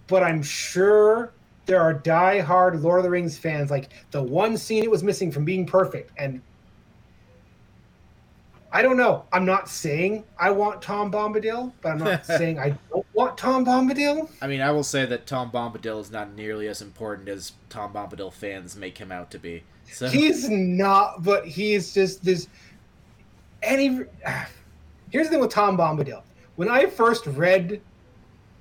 [0.07, 1.33] but I'm sure
[1.67, 3.71] there are die-hard Lord of the Rings fans.
[3.71, 6.41] Like the one scene it was missing from being perfect, and
[8.73, 9.25] I don't know.
[9.33, 13.65] I'm not saying I want Tom Bombadil, but I'm not saying I don't want Tom
[13.67, 14.31] Bombadil.
[14.41, 17.93] I mean, I will say that Tom Bombadil is not nearly as important as Tom
[17.93, 19.65] Bombadil fans make him out to be.
[19.91, 22.49] So He's not, but he's just this.
[23.63, 24.05] Any
[25.11, 26.23] here's the thing with Tom Bombadil.
[26.57, 27.81] When I first read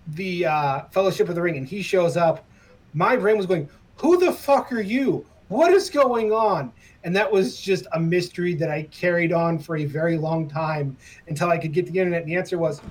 [0.08, 2.45] the uh, Fellowship of the Ring and he shows up,
[2.93, 5.26] my brain was going, "Who the fuck are you?
[5.49, 6.71] What is going on?"
[7.03, 10.97] And that was just a mystery that I carried on for a very long time
[11.27, 12.21] until I could get the internet.
[12.21, 12.81] And the answer was,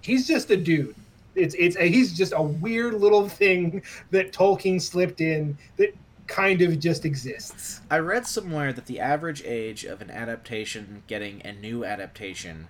[0.00, 0.94] he's just a dude.
[1.34, 5.94] It's it's a, he's just a weird little thing that Tolkien slipped in that
[6.26, 7.80] kind of just exists.
[7.90, 12.68] I read somewhere that the average age of an adaptation getting a new adaptation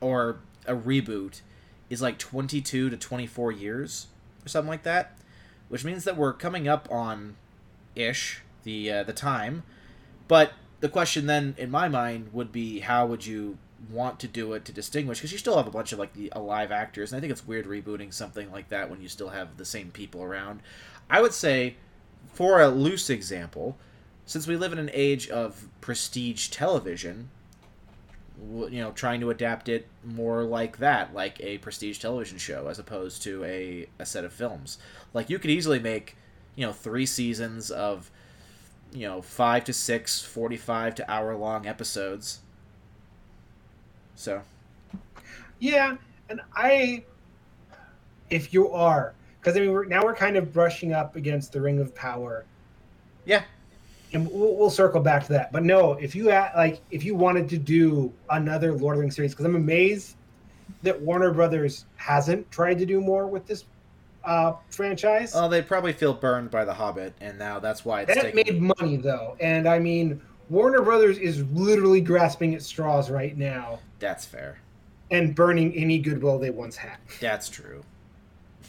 [0.00, 1.40] or a reboot
[1.88, 4.08] is like 22 to 24 years
[4.44, 5.16] or something like that,
[5.68, 7.36] which means that we're coming up on
[7.94, 9.62] ish the uh, the time.
[10.26, 13.58] But the question then in my mind would be how would you
[13.90, 16.28] want to do it to distinguish because you still have a bunch of like the
[16.32, 19.56] alive actors and I think it's weird rebooting something like that when you still have
[19.56, 20.60] the same people around.
[21.08, 21.76] I would say
[22.32, 23.76] for a loose example,
[24.26, 27.30] since we live in an age of prestige television,
[28.40, 32.78] you know, trying to adapt it more like that, like a prestige television show, as
[32.78, 34.78] opposed to a, a set of films.
[35.12, 36.16] Like, you could easily make,
[36.54, 38.10] you know, three seasons of,
[38.92, 42.40] you know, five to six, 45 to hour long episodes.
[44.14, 44.42] So,
[45.60, 45.96] Yeah,
[46.28, 47.04] and I,
[48.30, 51.60] if you are, because I mean, we're, now we're kind of brushing up against the
[51.60, 52.44] Ring of Power,
[53.24, 53.42] yeah.
[54.12, 55.52] and we'll, we'll circle back to that.
[55.52, 59.02] But no, if you had, like, if you wanted to do another Lord of the
[59.02, 60.16] Rings series, because I'm amazed
[60.82, 63.64] that Warner Brothers hasn't tried to do more with this
[64.28, 65.32] uh, franchise.
[65.34, 68.66] Oh, they'd probably feel burned by The Hobbit, and now that's why it's that taking.
[68.68, 73.80] made money though, and I mean, Warner Brothers is literally grasping at straws right now
[73.98, 74.60] That's fair.
[75.10, 76.98] and burning any goodwill they once had.
[77.20, 77.82] That's true.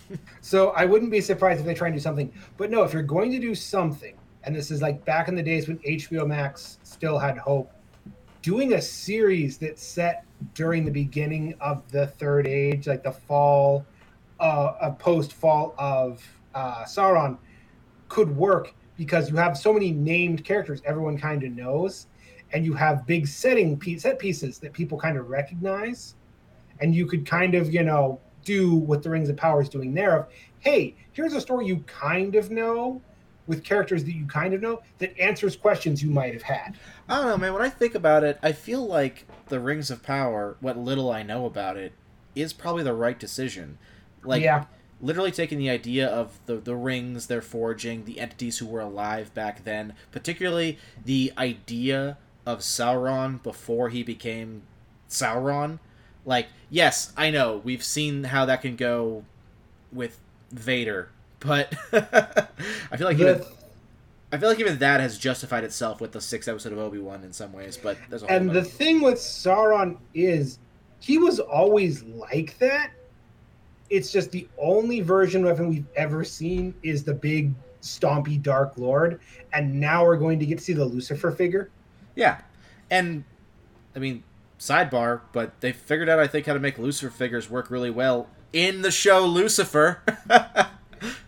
[0.42, 2.34] So I wouldn't be surprised if they try and do something.
[2.58, 5.44] But no, if you're going to do something, and this is like back in the
[5.44, 7.72] days when HBO Max still had hope,
[8.42, 13.86] doing a series that's set during the beginning of the Third Age, like the fall,
[14.40, 16.24] uh, a post fall of
[16.56, 17.38] uh, Sauron,
[18.08, 22.08] could work because you have so many named characters everyone kind of knows,
[22.52, 26.16] and you have big setting set pieces that people kind of recognize,
[26.82, 29.94] and you could kind of you know do what the Rings of Power is doing
[29.94, 30.18] there.
[30.18, 30.28] Of
[30.60, 33.02] hey, here's a story you kind of know
[33.50, 36.78] with characters that you kind of know that answers questions you might have had.
[37.10, 37.54] I don't know, man.
[37.54, 41.24] When I think about it, I feel like the Rings of Power, what little I
[41.24, 41.94] know about it,
[42.36, 43.80] is probably the right decision.
[44.24, 44.66] Like, yeah,
[45.02, 49.34] literally taking the idea of the the rings they're forging, the entities who were alive
[49.34, 54.64] back then, particularly the idea of Sauron before he became
[55.10, 55.80] Sauron.
[56.26, 59.24] Like, yes, I know we've seen how that can go
[59.92, 60.20] with
[60.52, 63.44] Vader, but I feel like The- even
[64.32, 67.24] I feel like even that has justified itself with the sixth episode of Obi Wan
[67.24, 67.78] in some ways.
[67.82, 70.60] But there's a whole and the thing with Sauron is
[71.00, 72.92] he was always like that.
[73.90, 78.74] It's just the only version of him we've ever seen is the big stompy dark
[78.78, 79.20] lord,
[79.54, 81.70] and now we're going to get to see the Lucifer figure.
[82.16, 82.42] Yeah,
[82.92, 83.24] and
[83.96, 84.24] I mean,
[84.60, 88.28] sidebar, but they figured out I think how to make Lucifer figures work really well
[88.54, 90.04] in the show Lucifer.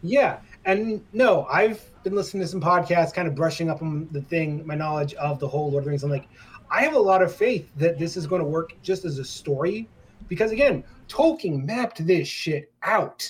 [0.03, 4.21] Yeah, and no, I've been listening to some podcasts, kind of brushing up on the
[4.21, 6.03] thing, my knowledge of the whole Lord of the Rings.
[6.03, 6.27] I'm like,
[6.69, 9.25] I have a lot of faith that this is going to work just as a
[9.25, 9.87] story,
[10.31, 13.29] because again, Tolkien mapped this shit out.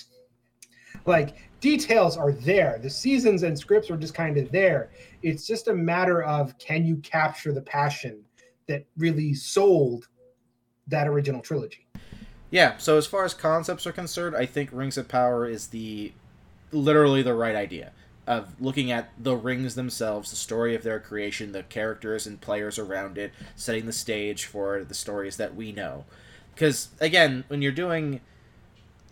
[1.04, 4.92] Like details are there, the seasons and scripts are just kind of there.
[5.20, 8.22] It's just a matter of can you capture the passion
[8.68, 10.06] that really sold
[10.86, 11.88] that original trilogy.
[12.52, 16.12] yeah, so as far as concepts are concerned, I think Rings of Power is the
[16.70, 17.90] literally the right idea
[18.28, 22.78] of looking at the rings themselves, the story of their creation, the characters and players
[22.78, 26.04] around it, setting the stage for the stories that we know.
[26.54, 28.20] Because again, when you're doing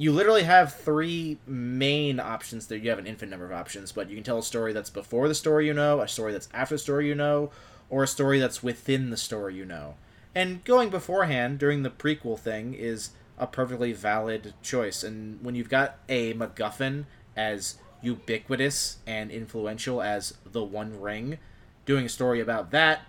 [0.00, 2.78] you literally have three main options there.
[2.78, 5.28] You have an infinite number of options, but you can tell a story that's before
[5.28, 7.50] the story you know, a story that's after the story you know,
[7.90, 9.96] or a story that's within the story you know.
[10.34, 15.04] And going beforehand during the prequel thing is a perfectly valid choice.
[15.04, 17.04] And when you've got a MacGuffin
[17.36, 21.36] as ubiquitous and influential as the One Ring,
[21.84, 23.02] doing a story about that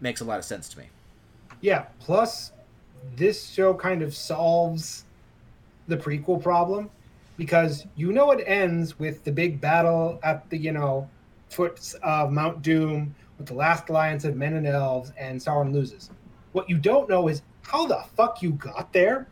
[0.00, 0.86] makes a lot of sense to me.
[1.60, 1.86] Yeah.
[2.00, 2.52] Plus,
[3.16, 5.04] this show kind of solves
[5.86, 6.90] the prequel problem
[7.36, 11.08] because you know it ends with the big battle at the you know
[11.48, 16.10] foots of Mount Doom with the last alliance of men and elves, and Sauron loses.
[16.52, 19.28] What you don't know is how the fuck you got there.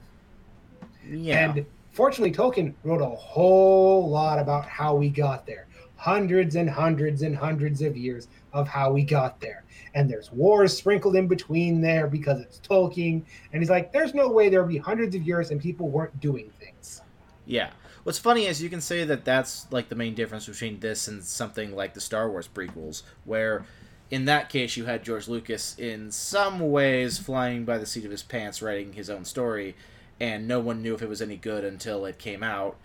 [1.09, 1.51] Yeah.
[1.51, 5.67] And fortunately, Tolkien wrote a whole lot about how we got there.
[5.97, 9.65] Hundreds and hundreds and hundreds of years of how we got there.
[9.95, 13.23] And there's wars sprinkled in between there because it's Tolkien.
[13.53, 16.51] And he's like, there's no way there'll be hundreds of years and people weren't doing
[16.61, 17.03] things.
[17.47, 17.71] Yeah.
[18.03, 21.25] What's funny is you can say that that's like the main difference between this and
[21.25, 23.65] something like the Star Wars prequels, where
[24.11, 28.13] in that case you had George Lucas in some ways flying by the seat of
[28.13, 29.75] his pants writing his own story,
[30.21, 32.77] and no one knew if it was any good until it came out.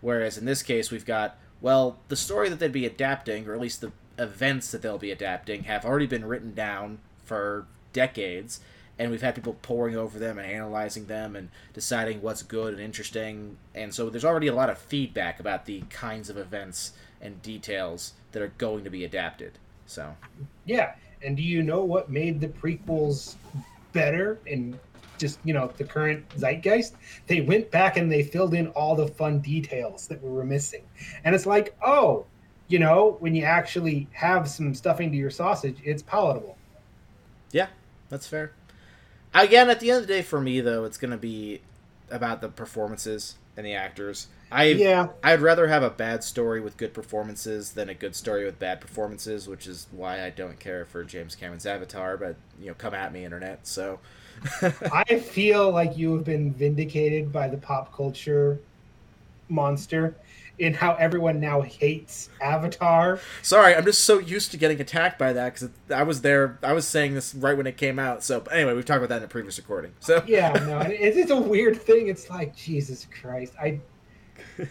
[0.00, 3.60] Whereas in this case we've got, well, the story that they'd be adapting, or at
[3.60, 8.60] least the events that they'll be adapting, have already been written down for decades,
[8.98, 12.82] and we've had people poring over them and analyzing them and deciding what's good and
[12.82, 13.56] interesting.
[13.74, 18.12] And so there's already a lot of feedback about the kinds of events and details
[18.32, 19.52] that are going to be adapted.
[19.86, 20.14] So,
[20.66, 20.94] Yeah.
[21.22, 23.36] And do you know what made the prequels
[23.92, 24.78] better in
[25.18, 26.94] just, you know, the current zeitgeist?
[27.26, 30.82] They went back and they filled in all the fun details that we were missing.
[31.24, 32.26] And it's like, oh,
[32.70, 36.56] you know, when you actually have some stuffing to your sausage, it's palatable.
[37.50, 37.66] yeah,
[38.08, 38.52] that's fair.
[39.34, 41.60] Again, at the end of the day, for me though, it's going to be
[42.10, 44.28] about the performances and the actors.
[44.52, 45.08] I Yeah.
[45.22, 48.80] I'd rather have a bad story with good performances than a good story with bad
[48.80, 52.16] performances, which is why I don't care for James Cameron's Avatar.
[52.16, 53.66] But you know, come at me, internet.
[53.66, 53.98] So,
[54.92, 58.60] I feel like you have been vindicated by the pop culture
[59.48, 60.14] monster
[60.58, 63.18] in how everyone now hates Avatar.
[63.42, 66.58] sorry, I'm just so used to getting attacked by that because I was there.
[66.62, 68.22] I was saying this right when it came out.
[68.22, 69.92] So, but anyway, we've talked about that in a previous recording.
[70.00, 72.08] So, Yeah, no, it's just a weird thing.
[72.08, 73.54] It's like Jesus Christ.
[73.60, 73.80] I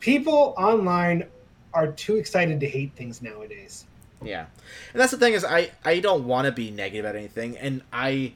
[0.00, 1.26] people online
[1.74, 3.86] are too excited to hate things nowadays.
[4.22, 4.46] Yeah,
[4.92, 7.82] and that's the thing is I I don't want to be negative about anything, and
[7.92, 8.34] I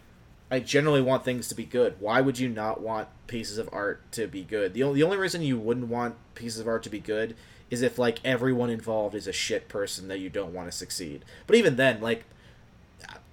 [0.50, 1.96] I generally want things to be good.
[1.98, 4.74] Why would you not want pieces of art to be good?
[4.74, 7.34] The only the only reason you wouldn't want pieces of art to be good
[7.68, 11.24] is if like everyone involved is a shit person that you don't want to succeed.
[11.46, 12.24] But even then, like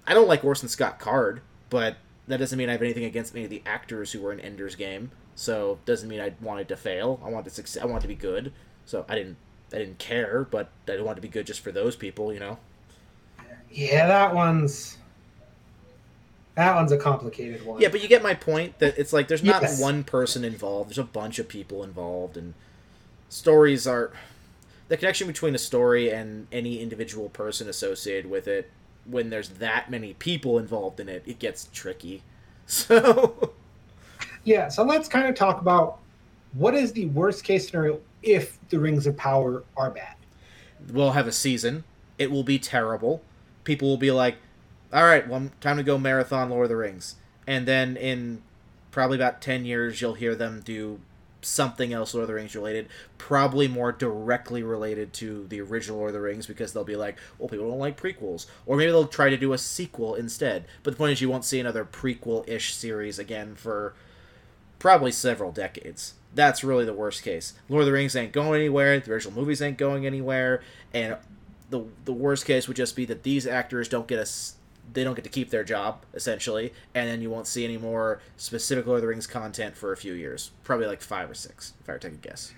[0.06, 1.40] I don't like Orson Scott Card,
[1.70, 1.96] but
[2.26, 4.74] that doesn't mean I have anything against any of the actors who were in Ender's
[4.74, 5.10] Game.
[5.36, 7.20] So doesn't mean I wanted to fail.
[7.24, 7.82] I wanted to succeed.
[7.82, 8.52] I wanted to be good.
[8.86, 9.36] So I didn't.
[9.72, 12.38] I didn't care, but I didn't want to be good just for those people, you
[12.38, 12.58] know.
[13.70, 14.98] Yeah, that one's
[16.54, 17.80] that one's a complicated one.
[17.80, 19.80] Yeah, but you get my point that it's like there's not Yes.
[19.80, 20.90] one person involved.
[20.90, 22.54] There's a bunch of people involved, and
[23.28, 24.12] stories are
[24.88, 28.70] the connection between a story and any individual person associated with it.
[29.06, 32.22] When there's that many people involved in it, it gets tricky.
[32.66, 33.52] So
[34.44, 35.98] Yeah, so let's kind of talk about
[36.54, 40.14] what is the worst case scenario if the Rings of Power are bad?
[40.92, 41.84] We'll have a season.
[42.18, 43.22] It will be terrible.
[43.64, 44.36] People will be like,
[44.94, 47.16] "All right, well, time to go marathon Lord of the Rings."
[47.46, 48.42] And then in
[48.90, 51.00] probably about 10 years you'll hear them do
[51.42, 52.88] something else Lord of the Rings related,
[53.18, 57.18] probably more directly related to the original Lord of the Rings because they'll be like,
[57.38, 58.46] well, people don't like prequels.
[58.66, 60.64] Or maybe they'll try to do a sequel instead.
[60.82, 63.94] But the point is, you won't see another prequel ish series again for
[64.78, 66.14] probably several decades.
[66.34, 67.54] That's really the worst case.
[67.68, 71.16] Lord of the Rings ain't going anywhere, the original movies ain't going anywhere, and
[71.70, 74.26] the, the worst case would just be that these actors don't get a
[74.92, 78.20] they don't get to keep their job essentially, and then you won't see any more
[78.36, 81.74] specific Lord of the Rings content for a few years, probably like five or six,
[81.80, 82.52] if I were to take a guess.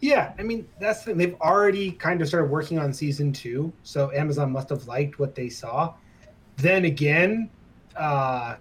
[0.00, 4.12] Yeah, I mean that's the, they've already kind of started working on season two, so
[4.12, 5.94] Amazon must have liked what they saw.
[6.56, 7.50] Then again,
[7.96, 8.56] uh,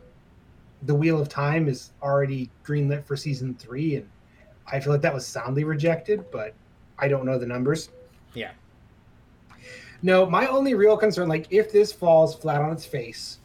[0.83, 4.09] the Wheel of Time is already greenlit for season three, and
[4.71, 6.53] I feel like that was soundly rejected, but
[6.99, 7.89] I don't know the numbers.
[8.33, 8.51] Yeah.
[10.01, 13.39] No, my only real concern, like if this falls flat on its face,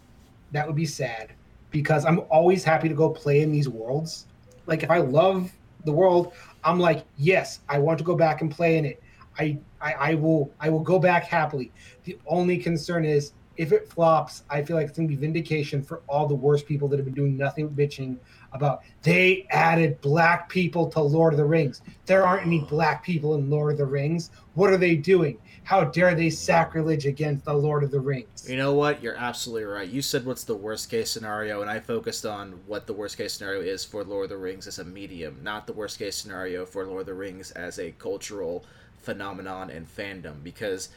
[0.53, 1.33] that would be sad
[1.71, 4.27] because I'm always happy to go play in these worlds.
[4.67, 5.51] Like if I love
[5.85, 9.03] the world, I'm like, yes, I want to go back and play in it.
[9.39, 11.73] I, I, I will I will go back happily.
[12.05, 16.03] The only concern is if it flops, I feel like it's gonna be vindication for
[16.07, 18.19] all the worst people that have been doing nothing but bitching
[18.53, 21.81] about they added black people to Lord of the Rings.
[22.07, 24.31] There aren't any black people in Lord of the Rings.
[24.55, 25.39] What are they doing?
[25.65, 28.49] How dare they sacrilege against the Lord of the Rings?
[28.49, 29.03] You know what?
[29.03, 29.89] You're absolutely right.
[29.89, 33.35] You said what's the worst case scenario, and I focused on what the worst case
[33.35, 36.67] scenario is for Lord of the Rings as a medium, not the worst case scenario
[36.67, 38.65] for Lord of the Rings as a cultural
[38.99, 40.43] phenomenon and fandom.
[40.43, 40.89] Because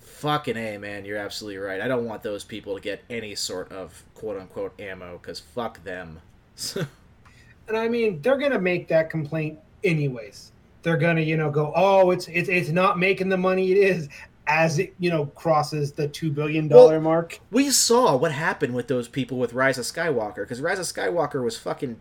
[0.00, 1.80] fucking a man, you're absolutely right.
[1.80, 5.82] I don't want those people to get any sort of quote unquote ammo because fuck
[5.84, 6.20] them.
[7.68, 10.52] and I mean, they're gonna make that complaint anyways.
[10.82, 14.08] They're gonna, you know, go, oh, it's it's it's not making the money it is
[14.46, 17.40] as it, you know, crosses the two billion dollar well, mark.
[17.50, 21.44] We saw what happened with those people with Rise of Skywalker because Rise of Skywalker
[21.44, 22.00] was fucking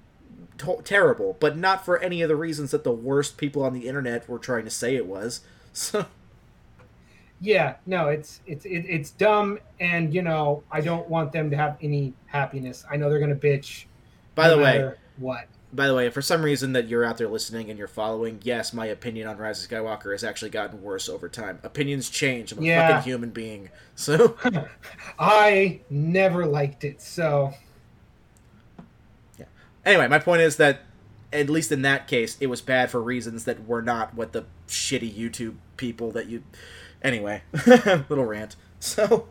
[0.59, 3.87] to- terrible, but not for any of the reasons that the worst people on the
[3.87, 5.41] internet were trying to say it was.
[5.73, 6.07] So.
[7.39, 11.55] Yeah, no, it's it's it, it's dumb, and you know, I don't want them to
[11.55, 12.83] have any happiness.
[12.89, 13.85] I know they're gonna bitch
[14.33, 15.47] by no the way, what?
[15.77, 18.73] By the way, for some reason that you're out there listening and you're following, yes,
[18.73, 21.59] my opinion on Rise of Skywalker has actually gotten worse over time.
[21.61, 22.51] Opinions change.
[22.51, 22.87] I'm a yeah.
[22.87, 23.69] fucking human being.
[23.99, 24.35] So
[25.17, 27.53] I never liked it, so
[29.39, 29.45] Yeah.
[29.85, 30.81] Anyway, my point is that
[31.31, 34.45] at least in that case, it was bad for reasons that were not what the
[34.67, 36.43] shitty YouTube people that you
[37.03, 38.55] anyway, little rant.
[38.79, 39.27] So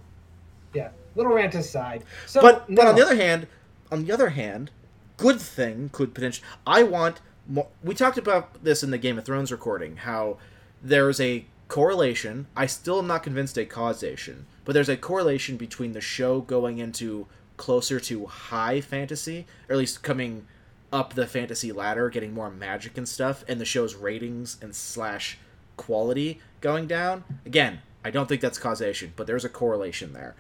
[0.73, 0.91] Yeah.
[1.17, 2.05] Little rant aside.
[2.27, 2.77] So But no.
[2.77, 3.49] but on the other hand,
[3.91, 4.71] on the other hand,
[5.17, 6.47] good thing could potentially.
[6.67, 7.69] I want more.
[7.83, 9.97] We talked about this in the Game of Thrones recording.
[9.97, 10.39] How
[10.83, 12.47] there's a correlation.
[12.57, 16.79] I still am not convinced a causation, but there's a correlation between the show going
[16.79, 20.47] into closer to high fantasy, or at least coming
[20.93, 25.39] up the fantasy ladder, getting more magic and stuff, and the show's ratings and slash
[25.77, 27.25] quality going down.
[27.45, 30.37] Again, I don't think that's causation, but there's a correlation there.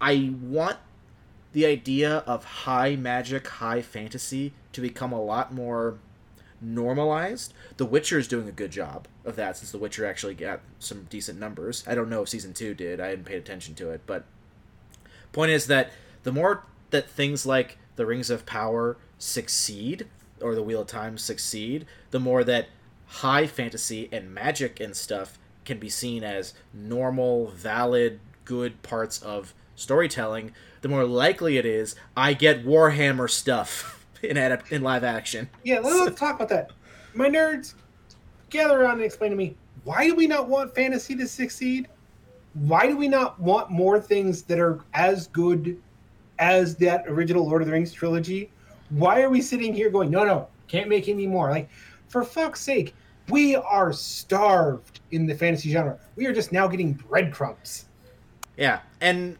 [0.00, 0.78] I want
[1.52, 5.98] the idea of high magic, high fantasy to become a lot more
[6.60, 7.52] normalized.
[7.76, 11.04] The Witcher is doing a good job of that since The Witcher actually got some
[11.10, 11.84] decent numbers.
[11.86, 13.00] I don't know if season 2 did.
[13.00, 14.24] I hadn't paid attention to it, but
[15.32, 15.90] point is that
[16.22, 20.06] the more that things like the Rings of Power succeed
[20.40, 22.68] or the Wheel of Time succeed, the more that
[23.06, 29.54] high fantasy and magic and stuff can be seen as normal, valid, good parts of
[29.74, 35.48] storytelling, the more likely it is I get Warhammer stuff in adapt- in live action.
[35.64, 36.72] Yeah, let's talk about that.
[37.14, 37.74] My nerds,
[38.50, 41.88] gather around and explain to me why do we not want fantasy to succeed?
[42.54, 45.80] Why do we not want more things that are as good
[46.38, 48.50] as that original Lord of the Rings trilogy?
[48.90, 51.50] Why are we sitting here going, no, no, can't make any more?
[51.50, 51.70] Like,
[52.08, 52.94] for fuck's sake,
[53.28, 55.98] we are starved in the fantasy genre.
[56.16, 57.86] We are just now getting breadcrumbs.
[58.56, 59.38] Yeah, and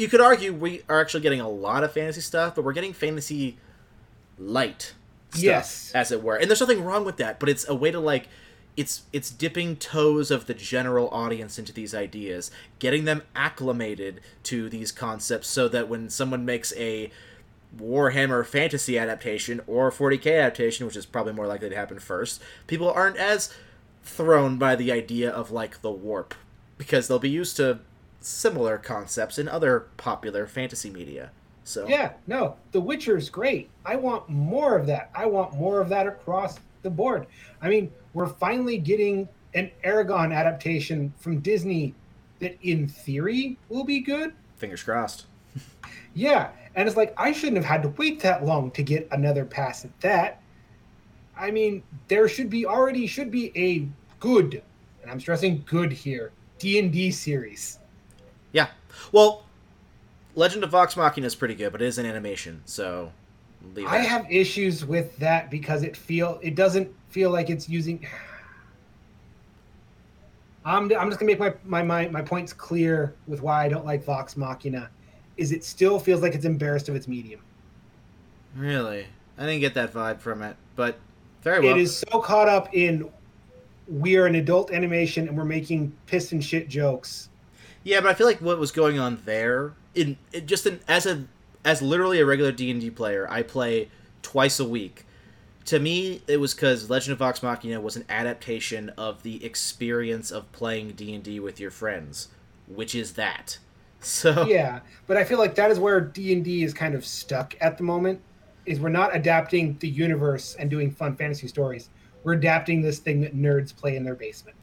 [0.00, 2.94] you could argue we are actually getting a lot of fantasy stuff, but we're getting
[2.94, 3.58] fantasy
[4.38, 4.94] light
[5.28, 5.92] stuff, yes.
[5.94, 6.36] as it were.
[6.36, 8.26] And there's nothing wrong with that, but it's a way to like
[8.78, 14.70] it's it's dipping toes of the general audience into these ideas, getting them acclimated to
[14.70, 17.10] these concepts so that when someone makes a
[17.76, 22.90] Warhammer fantasy adaptation or 40k adaptation, which is probably more likely to happen first, people
[22.90, 23.54] aren't as
[24.02, 26.34] thrown by the idea of like the warp
[26.78, 27.80] because they'll be used to
[28.20, 31.30] similar concepts in other popular fantasy media.
[31.64, 33.70] So Yeah, no, The Witcher's great.
[33.84, 35.10] I want more of that.
[35.14, 37.26] I want more of that across the board.
[37.62, 41.94] I mean, we're finally getting an Eragon adaptation from Disney
[42.38, 44.32] that, in theory, will be good.
[44.56, 45.26] fingers crossed.
[46.14, 49.44] Yeah, and it's like I shouldn't have had to wait that long to get another
[49.44, 50.42] pass at that.
[51.36, 54.60] I mean, there should be already should be a good,
[55.02, 57.78] and I'm stressing good here, D and D series.
[58.52, 58.68] Yeah.
[59.12, 59.44] Well,
[60.34, 63.12] Legend of Vox Machina is pretty good, but it is an animation, so
[63.74, 68.06] leave I have issues with that because it feel it doesn't feel like it's using.
[70.64, 73.86] I'm, I'm just gonna make my, my, my, my points clear with why I don't
[73.86, 74.90] like Vox Machina.
[75.36, 77.40] Is it still feels like it's embarrassed of its medium.
[78.54, 79.06] Really,
[79.38, 80.98] I didn't get that vibe from it, but
[81.42, 81.74] very well.
[81.74, 83.08] It is so caught up in
[83.88, 87.29] we're an adult animation and we're making piss and shit jokes.
[87.82, 91.24] Yeah, but I feel like what was going on there in just in, as a
[91.64, 93.88] as literally a regular D and D player, I play
[94.22, 95.06] twice a week.
[95.66, 100.30] To me, it was because Legend of Vox Machina was an adaptation of the experience
[100.30, 102.28] of playing D and D with your friends,
[102.66, 103.58] which is that.
[104.02, 107.04] So Yeah, but I feel like that is where D and D is kind of
[107.04, 108.22] stuck at the moment.
[108.64, 111.90] Is we're not adapting the universe and doing fun fantasy stories.
[112.24, 114.56] We're adapting this thing that nerds play in their basement.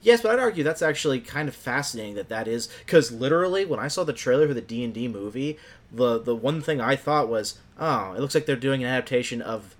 [0.00, 3.80] Yes, but I'd argue that's actually kind of fascinating that that is because literally when
[3.80, 5.58] I saw the trailer for the D and D movie,
[5.92, 9.42] the the one thing I thought was, oh, it looks like they're doing an adaptation
[9.42, 9.74] of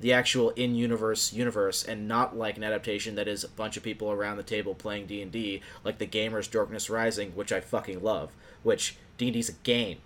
[0.00, 4.10] the actual in universe and not like an adaptation that is a bunch of people
[4.10, 8.02] around the table playing D and D like the Gamers Darkness Rising, which I fucking
[8.02, 8.32] love.
[8.62, 9.98] Which D and D's a game,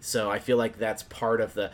[0.00, 1.70] so I feel like that's part of the.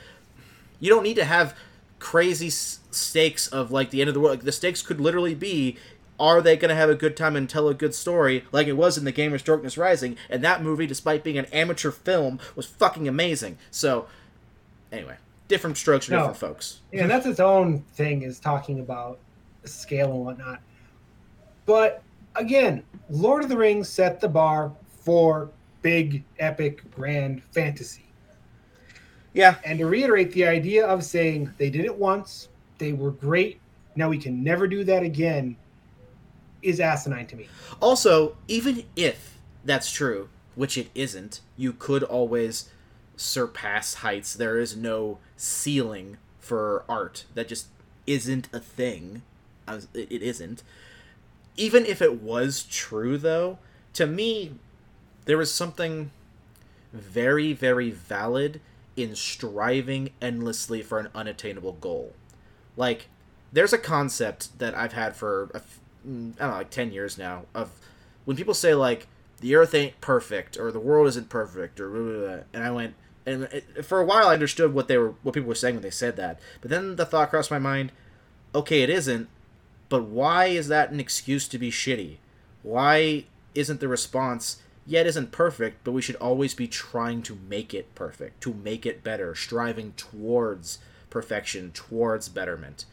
[0.78, 1.57] You don't need to have
[1.99, 4.36] crazy stakes of like the end of the world.
[4.38, 5.76] Like the stakes could literally be
[6.22, 8.76] are they going to have a good time and tell a good story like it
[8.76, 10.16] was in the Gamers Darkness Rising?
[10.30, 13.58] And that movie, despite being an amateur film, was fucking amazing.
[13.72, 14.06] So,
[14.92, 15.16] anyway,
[15.48, 16.18] different strokes for No.
[16.18, 16.80] different folks.
[16.92, 19.18] Yeah, and that's its own thing is talking about
[19.64, 20.60] scale and whatnot.
[21.66, 22.02] But
[22.36, 24.70] again, Lord of the Rings set the bar
[25.00, 25.50] for
[25.82, 28.04] big, epic, grand fantasy.
[29.32, 32.48] Yeah, And to reiterate the idea of saying they did it once,
[32.78, 33.58] they were great,
[33.96, 35.56] now we can never do that again
[36.62, 37.48] is asinine to me.
[37.80, 42.68] Also, even if that's true, which it isn't, you could always
[43.16, 44.34] surpass heights.
[44.34, 47.24] There is no ceiling for art.
[47.34, 47.68] That just
[48.06, 49.22] isn't a thing.
[49.66, 50.62] Uh, it it isn't.
[51.56, 53.58] Even if it was true, though,
[53.92, 54.54] to me,
[55.26, 56.10] there was something
[56.92, 58.60] very, very valid
[58.96, 62.14] in striving endlessly for an unattainable goal.
[62.76, 63.08] Like,
[63.52, 67.18] there's a concept that I've had for a f- I don't know, like ten years
[67.18, 67.70] now of
[68.24, 69.07] when people say like
[69.40, 72.70] the Earth ain't perfect or the world isn't perfect or blah, blah, blah, and I
[72.70, 72.94] went
[73.24, 75.82] and it, for a while I understood what they were what people were saying when
[75.82, 77.92] they said that, but then the thought crossed my mind,
[78.55, 79.28] okay, it isn't,
[79.88, 82.16] but why is that an excuse to be shitty?
[82.62, 83.24] Why
[83.55, 84.62] isn't the response?
[84.86, 88.84] Yeah, isn't perfect, but we should always be trying to make it perfect, to make
[88.84, 90.78] it better, striving towards
[91.09, 92.84] perfection, towards betterment.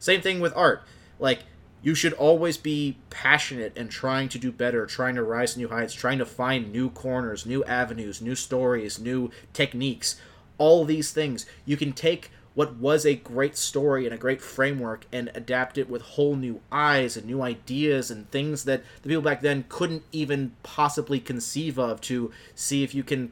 [0.00, 0.82] Same thing with art.
[1.20, 1.44] Like,
[1.82, 5.68] you should always be passionate and trying to do better, trying to rise to new
[5.68, 10.20] heights, trying to find new corners, new avenues, new stories, new techniques.
[10.58, 11.46] All these things.
[11.64, 15.88] You can take what was a great story and a great framework and adapt it
[15.88, 20.02] with whole new eyes and new ideas and things that the people back then couldn't
[20.12, 23.30] even possibly conceive of to see if you can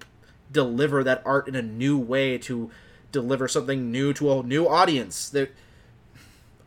[0.50, 2.70] deliver that art in a new way to
[3.12, 5.28] deliver something new to a new audience.
[5.28, 5.50] That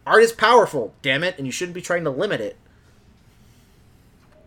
[0.05, 2.57] art is powerful, damn it, and you shouldn't be trying to limit it.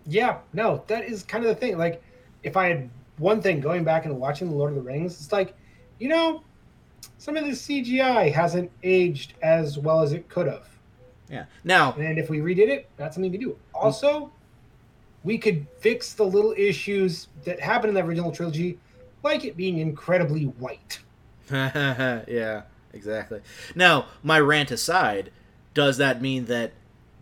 [0.07, 1.79] Yeah, no, that is kind of the thing.
[1.79, 2.03] Like,
[2.43, 5.33] if I had one thing going back and watching The Lord of the Rings, it's
[5.33, 5.55] like,
[5.99, 6.43] you know,
[7.19, 10.69] some of the CGI hasn't aged as well as it could have.
[11.31, 11.45] Yeah.
[11.65, 13.57] Now, And if we redid it, that's something to do.
[13.75, 14.31] Also,
[15.23, 18.79] we could fix the little issues that happened in the original trilogy,
[19.23, 20.99] like it being incredibly white.
[21.51, 23.41] yeah, exactly.
[23.75, 25.31] Now, my rant aside,
[25.75, 26.73] does that mean that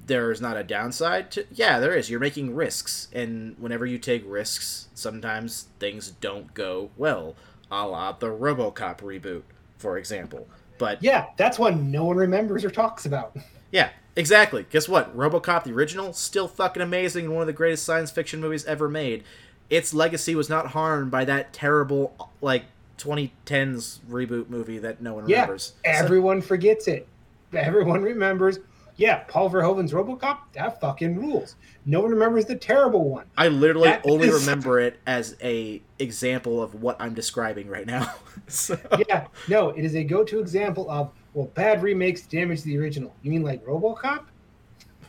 [0.07, 2.11] there is not a downside to Yeah, there is.
[2.11, 7.35] You're making risks, and whenever you take risks, sometimes things don't go well,
[7.71, 9.43] a la the RoboCop reboot,
[9.79, 10.49] for example.
[10.79, 13.37] But Yeah, that's one no one remembers or talks about.
[13.71, 14.67] Yeah, exactly.
[14.71, 15.17] Guess what?
[15.17, 18.89] RoboCop the original still fucking amazing and one of the greatest science fiction movies ever
[18.89, 19.23] made.
[19.71, 22.65] Its legacy was not harmed by that terrible like
[22.99, 25.65] 2010s reboot movie that no one Yeah, remembers.
[25.65, 27.07] So- everyone forgets it.
[27.55, 28.59] Everyone remembers
[28.97, 30.39] Yeah, Paul Verhoeven's RoboCop.
[30.53, 31.57] That fucking rules.
[31.87, 33.25] No one remembers the terrible one.
[33.39, 37.87] I literally That only is- remember it as a example of what I'm describing right
[37.87, 38.15] now.
[38.49, 38.79] so,
[39.09, 43.15] Yeah, no, it is a go-to example of well, bad remakes damage the original.
[43.23, 44.25] You mean like RoboCop?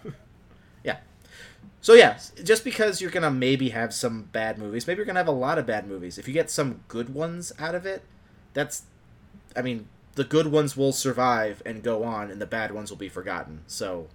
[0.84, 0.98] Yeah.
[1.82, 5.28] So yeah, just because you're gonna maybe have some bad movies, maybe you're gonna have
[5.28, 6.18] a lot of bad movies.
[6.18, 8.04] If you get some good ones out of it,
[8.54, 8.84] that's,
[9.56, 12.98] I mean, the good ones will survive and go on, and the bad ones will
[12.98, 13.62] be forgotten.
[13.68, 14.08] So,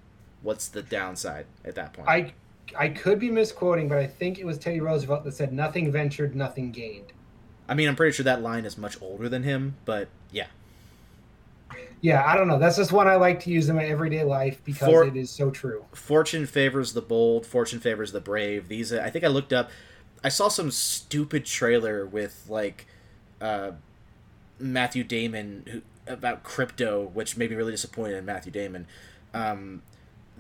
[0.43, 2.09] what's the downside at that point?
[2.09, 2.33] I
[2.77, 6.37] I could be misquoting, but I think it was Teddy Roosevelt that said nothing ventured,
[6.37, 7.13] nothing gained.
[7.69, 10.47] I mean, I'm pretty sure that line is much older than him, but yeah.
[12.01, 12.59] Yeah, I don't know.
[12.59, 15.31] That's just one I like to use in my everyday life because For- it is
[15.31, 15.85] so true.
[15.93, 17.45] Fortune favors the bold.
[17.45, 18.69] Fortune favors the brave.
[18.69, 19.71] These, I think, I looked up.
[20.23, 22.87] I saw some stupid trailer with like
[23.41, 23.73] uh,
[24.59, 25.83] Matthew Damon who,
[26.13, 28.87] about crypto, which made me really disappointed in Matthew Damon.
[29.35, 29.83] Um,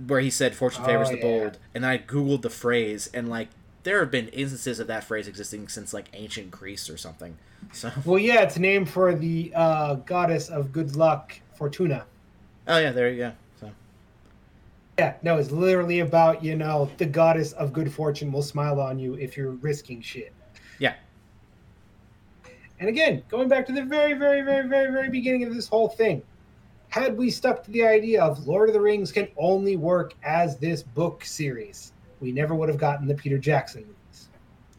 [0.06, 1.22] where he said "Fortune favors Oh, the yeah.
[1.22, 3.48] bold," and I googled the phrase, and like
[3.82, 7.36] there have been instances of that phrase existing since like ancient Greece or something.
[7.72, 12.04] So, Well, yeah, it's named for the uh, goddess of good luck, Fortuna.
[12.66, 13.32] oh yeah, there you go.
[13.60, 13.70] So,
[14.98, 18.98] Yeah, no, it's literally about, you know, the goddess of good fortune will smile on
[18.98, 20.32] you if you're risking shit.
[22.80, 25.88] And again, going back to the very, very, very, very, very beginning of this whole
[25.88, 26.22] thing,
[26.88, 30.58] had we stuck to the idea of Lord of the Rings can only work as
[30.58, 34.28] this book series, we never would have gotten the Peter Jackson movies.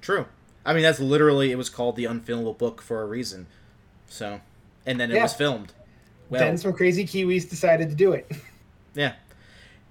[0.02, 0.26] True.
[0.66, 3.47] I mean, that's literally it was called the unfilmable book for a reason.
[4.08, 4.41] So,
[4.86, 5.24] and then it Yeah.
[5.24, 5.74] was filmed.
[6.30, 8.32] Well, then some crazy Kiwis decided to do it.
[8.93, 9.14] yeah.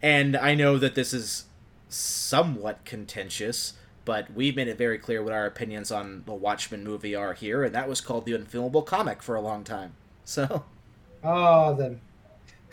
[0.00, 1.46] And I know that this is
[1.88, 3.72] somewhat contentious,
[4.08, 7.62] but we've made it very clear what our opinions on the Watchmen movie are here,
[7.62, 9.94] and that was called the unfilmable comic for a long time.
[10.24, 10.64] So,
[11.22, 12.00] Oh, then.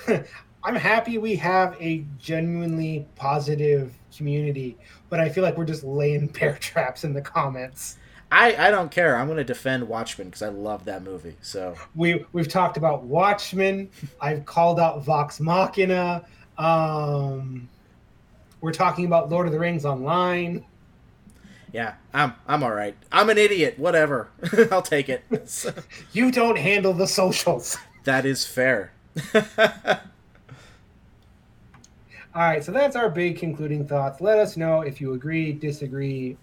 [0.63, 4.79] I'm happy we have a genuinely positive community,
[5.09, 7.99] but I feel like we're just laying bear traps in the comments.
[8.31, 9.15] I I don't care.
[9.17, 11.37] I'm going to defend Watchmen because I love that movie.
[11.41, 13.89] So, We we've talked about Watchmen.
[14.19, 16.25] I've called out Vox Machina.
[16.57, 17.69] Um,
[18.61, 20.65] we're talking about Lord of the Rings online.
[21.71, 22.95] Yeah, I'm I'm all right.
[23.11, 23.77] I'm an idiot.
[23.77, 24.29] Whatever.
[24.71, 25.23] I'll take it.
[26.13, 27.77] You don't handle the socials.
[28.05, 28.91] that is fair.
[32.33, 34.19] All right, so that's our big concluding thoughts.
[34.19, 36.35] Let us know if you agree, disagree,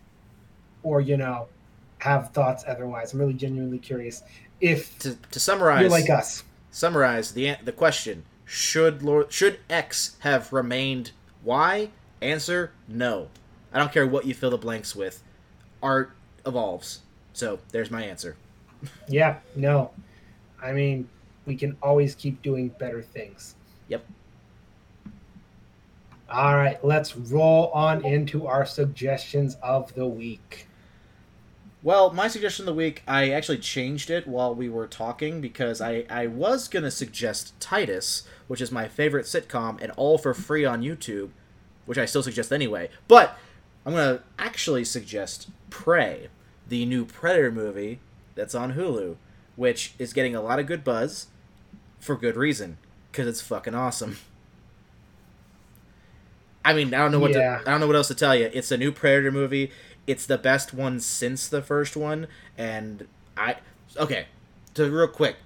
[0.83, 1.49] or you know,
[1.99, 3.12] have thoughts otherwise.
[3.12, 4.23] I'm really genuinely curious
[4.61, 6.45] if to to summarize, you're like us.
[6.70, 11.11] summarize the the question: Should Lord should X have remained
[11.45, 11.91] Y?
[12.23, 13.29] Answer: No.
[13.73, 15.23] I don't care what you fill the blanks with.
[15.83, 16.12] Art
[16.47, 17.01] evolves.
[17.33, 18.37] So there's my answer.
[19.09, 19.91] Yeah, no.
[20.62, 21.09] I mean,
[21.47, 23.55] we can always keep doing better things.
[23.89, 24.05] Yep.
[26.31, 30.66] All right, let's roll on into our suggestions of the week.
[31.83, 35.81] Well, my suggestion of the week, I actually changed it while we were talking because
[35.81, 40.33] I, I was going to suggest Titus, which is my favorite sitcom and all for
[40.33, 41.31] free on YouTube,
[41.87, 42.89] which I still suggest anyway.
[43.09, 43.37] But
[43.85, 46.28] I'm going to actually suggest Prey,
[46.68, 47.99] the new Predator movie
[48.35, 49.16] that's on Hulu,
[49.57, 51.26] which is getting a lot of good buzz
[52.01, 52.78] for good reason
[53.11, 54.18] because it's fucking awesome.
[56.64, 57.59] I mean, I don't know what Yeah.
[57.59, 58.49] to, I don't know what else to tell you.
[58.53, 59.72] It's a new Predator movie.
[60.07, 62.26] It's the best one since the first one,
[62.57, 63.07] and
[63.37, 63.57] I
[63.97, 64.26] okay.
[64.74, 65.37] To real quick,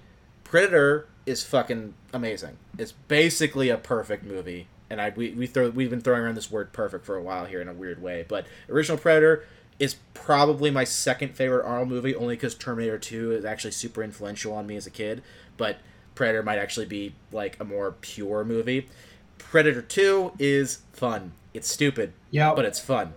[0.44, 2.56] Predator is fucking amazing.
[2.78, 6.50] It's basically a perfect movie, and I we, we throw we've been throwing around this
[6.50, 8.24] word perfect for a while here in a weird way.
[8.26, 9.44] But original Predator
[9.78, 14.52] is probably my second favorite Arnold movie, only because Terminator Two is actually super influential
[14.54, 15.22] on me as a kid.
[15.56, 15.78] But
[16.14, 18.88] Predator might actually be like a more pure movie.
[19.38, 21.32] Predator Two is fun.
[21.52, 23.14] It's stupid, Yeah, but it's fun.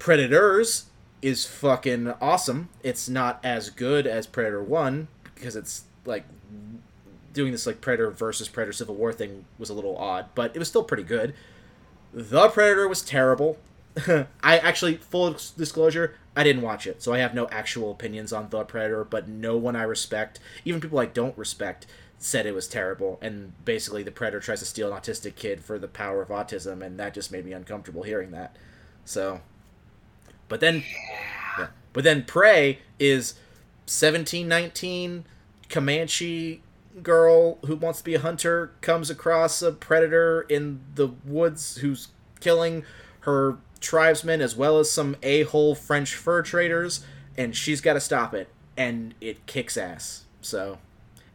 [0.00, 0.86] Predators
[1.22, 2.68] is fucking awesome.
[2.82, 6.24] It's not as good as Predator 1 because it's like
[7.32, 10.58] doing this like Predator versus Predator Civil War thing was a little odd, but it
[10.58, 11.34] was still pretty good.
[12.12, 13.58] The Predator was terrible.
[14.42, 18.48] I actually full disclosure, I didn't watch it, so I have no actual opinions on
[18.48, 21.86] The Predator, but no one I respect, even people I don't respect,
[22.22, 25.78] said it was terrible and basically the predator tries to steal an autistic kid for
[25.78, 28.54] the power of autism and that just made me uncomfortable hearing that.
[29.06, 29.40] So
[30.50, 30.82] but then,
[31.58, 31.68] yeah.
[31.94, 33.34] but then Prey is
[33.86, 35.24] seventeen nineteen
[35.70, 36.60] Comanche
[37.02, 42.08] girl who wants to be a hunter comes across a predator in the woods who's
[42.40, 42.84] killing
[43.20, 47.04] her tribesmen as well as some a hole French fur traders,
[47.36, 50.24] and she's got to stop it, and it kicks ass.
[50.40, 50.78] So,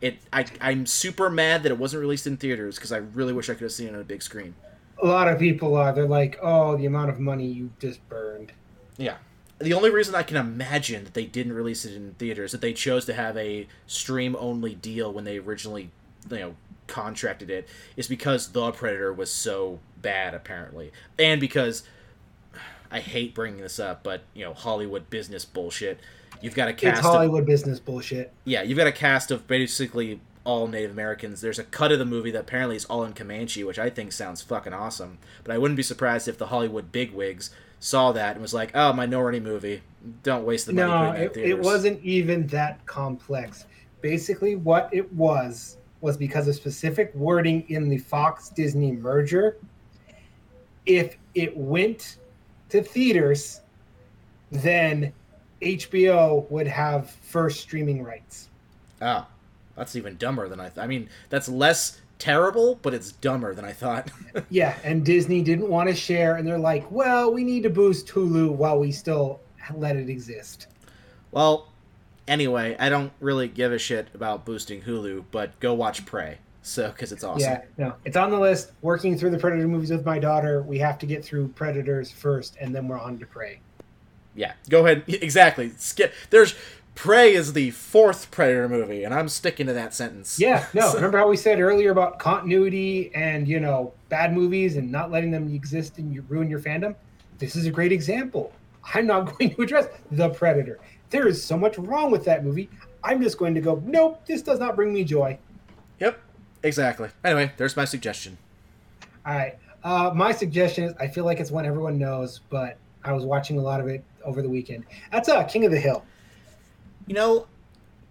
[0.01, 3.49] It I I'm super mad that it wasn't released in theaters because I really wish
[3.49, 4.55] I could have seen it on a big screen.
[5.01, 5.93] A lot of people are.
[5.93, 8.51] They're like, "Oh, the amount of money you just burned."
[8.97, 9.17] Yeah.
[9.59, 12.73] The only reason I can imagine that they didn't release it in theaters that they
[12.73, 15.91] chose to have a stream only deal when they originally,
[16.29, 16.55] you know,
[16.87, 20.91] contracted it is because The Predator was so bad apparently.
[21.17, 21.83] And because
[22.91, 25.99] I hate bringing this up, but you know, Hollywood business bullshit.
[26.41, 28.33] You've got a cast It's of Hollywood business bullshit.
[28.43, 31.41] yeah, you've got a cast of basically all Native Americans.
[31.41, 34.11] There's a cut of the movie that apparently is all in Comanche, which I think
[34.11, 35.17] sounds fucking awesome.
[35.43, 37.49] But I wouldn't be surprised if the Hollywood bigwigs
[37.85, 39.81] saw that and was like, "Oh, minority movie.
[40.23, 43.65] Don't waste the money No, it, theaters." it wasn't even that complex.
[44.01, 49.57] Basically, what it was was because of specific wording in the Fox Disney merger.
[50.87, 52.17] If it went
[52.69, 53.61] to theaters,
[54.51, 55.13] then
[55.61, 58.49] HBO would have first streaming rights.
[59.01, 59.27] Oh,
[59.75, 60.69] that's even dumber than I.
[60.69, 64.11] Th- I mean, that's less terrible, but it's dumber than I thought.
[64.49, 68.07] Yeah, and Disney didn't want to share, and they're like, "Well, we need to boost
[68.07, 69.39] Hulu while we still
[69.73, 70.67] let it exist."
[71.31, 71.69] well,
[72.27, 76.37] anyway, I don't really give a shit about boosting Hulu, but go watch Prey.
[76.61, 77.41] So, because it's awesome.
[77.41, 78.71] Yeah, no, it's on the list.
[78.81, 82.57] Working through the Predator movies with my daughter, we have to get through Predators first,
[82.59, 83.59] and then we're on to Prey.
[84.33, 85.03] Yeah, go ahead.
[85.07, 85.71] Exactly.
[85.77, 86.13] Skip.
[86.29, 86.55] There's
[86.95, 90.39] Prey is the fourth Predator movie, and I'm sticking to that sentence.
[90.39, 90.93] Yeah, no.
[90.95, 95.29] remember how we said earlier about continuity and you know bad movies and not letting
[95.29, 96.95] them exist and you ruin your fandom?
[97.37, 98.53] This is a great example.
[98.93, 100.79] I'm not going to address the Predator.
[101.09, 102.69] There is so much wrong with that movie.
[103.03, 105.37] I'm just going to go, nope, this does not bring me joy.
[105.99, 106.19] Yep.
[106.63, 107.09] Exactly.
[107.23, 108.39] Anyway, there's my suggestion.
[109.25, 109.55] All right.
[109.83, 113.59] Uh, my suggestion is I feel like it's one everyone knows, but I was watching
[113.59, 114.85] a lot of it over the weekend.
[115.11, 116.03] That's uh, King of the Hill.
[117.07, 117.47] You know,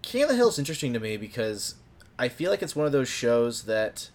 [0.01, 1.75] King of the Hill is interesting to me because
[2.17, 4.09] I feel like it's one of those shows that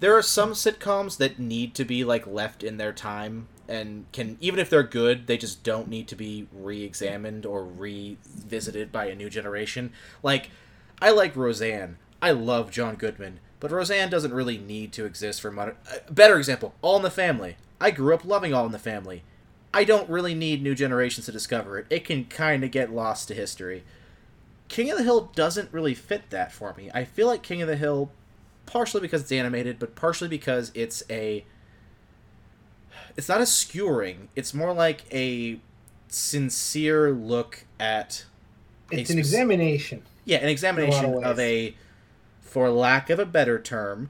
[0.00, 4.36] there are some sitcoms that need to be like left in their time and can
[4.40, 9.14] even if they're good, they just don't need to be re-examined or revisited by a
[9.14, 9.92] new generation.
[10.22, 10.50] Like
[11.00, 11.98] I like Roseanne.
[12.22, 15.76] I love John Goodman, but Roseanne doesn't really need to exist for modern.
[15.90, 17.56] Uh, better example, All in the Family.
[17.80, 19.22] I grew up loving All in the Family.
[19.76, 21.86] I don't really need new generations to discover it.
[21.90, 23.84] It can kind of get lost to history.
[24.68, 26.90] King of the Hill doesn't really fit that for me.
[26.94, 28.10] I feel like King of the Hill,
[28.64, 31.44] partially because it's animated, but partially because it's a.
[33.18, 34.28] It's not a skewering.
[34.34, 35.60] It's more like a
[36.08, 38.24] sincere look at.
[38.90, 40.04] a It's an examination.
[40.24, 41.24] yeah, an examination ways.
[41.26, 41.76] of a,
[42.40, 44.08] for lack of a better term,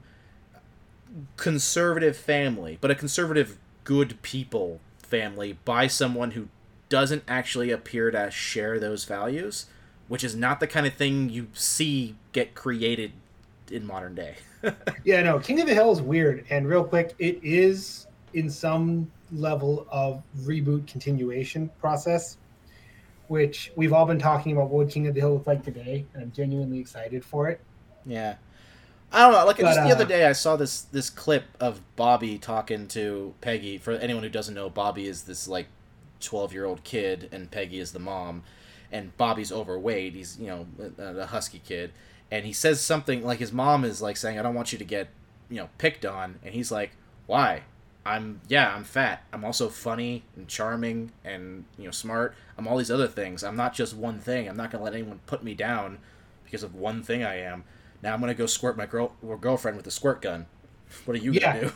[1.35, 6.49] conservative family, but a conservative good people family by someone who
[6.89, 9.65] doesn't actually appear to share those values,
[10.07, 13.11] which is not the kind of thing you see get created
[13.71, 14.35] in modern day.
[15.05, 16.43] Yeah, no, King of the Hill is weird.
[16.49, 22.37] And real quick, it is in some level of reboot continuation process,
[23.27, 26.23] which we've all been talking about what King of the Hill look like today, and
[26.23, 27.61] I'm genuinely excited for it.
[28.05, 28.35] Yeah.
[29.11, 29.45] I don't know.
[29.45, 32.87] Like But, just the uh, other day, I saw this this clip of Bobby talking
[32.89, 33.77] to Peggy.
[33.77, 35.67] For anyone who doesn't know, Bobby is this like
[36.19, 38.43] twelve year old kid, and Peggy is the mom.
[38.91, 40.13] And Bobby's overweight.
[40.13, 41.91] He's you know a, a husky kid,
[42.31, 44.85] and he says something like his mom is like saying, "I don't want you to
[44.85, 45.09] get
[45.49, 46.91] you know picked on," and he's like,
[47.27, 47.63] "Why?
[48.05, 49.23] I'm yeah, I'm fat.
[49.33, 52.35] I'm also funny and charming and you know smart.
[52.57, 53.43] I'm all these other things.
[53.43, 54.47] I'm not just one thing.
[54.49, 55.99] I'm not gonna let anyone put me down
[56.43, 57.63] because of one thing I am."
[58.03, 60.45] Now I'm gonna go squirt my girl or girlfriend with a squirt gun.
[61.05, 61.53] What are you Yeah.
[61.53, 61.73] gonna do?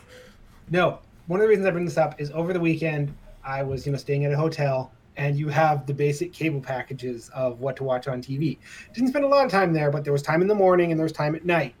[0.70, 3.14] No, one of the reasons I bring this up is over the weekend
[3.44, 7.28] I was, you know, staying at a hotel and you have the basic cable packages
[7.34, 8.58] of what to watch on TV.
[8.94, 10.98] Didn't spend a lot of time there, but there was time in the morning and
[10.98, 11.74] there was time at night.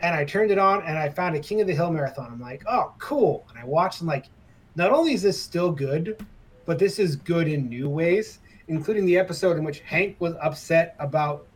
[0.00, 2.30] And I turned it on and I found a King of the Hill marathon.
[2.32, 3.46] I'm like, oh, cool.
[3.50, 4.26] And I watched and like,
[4.74, 6.24] not only is this still good,
[6.64, 10.96] but this is good in new ways, including the episode in which Hank was upset
[10.98, 11.46] about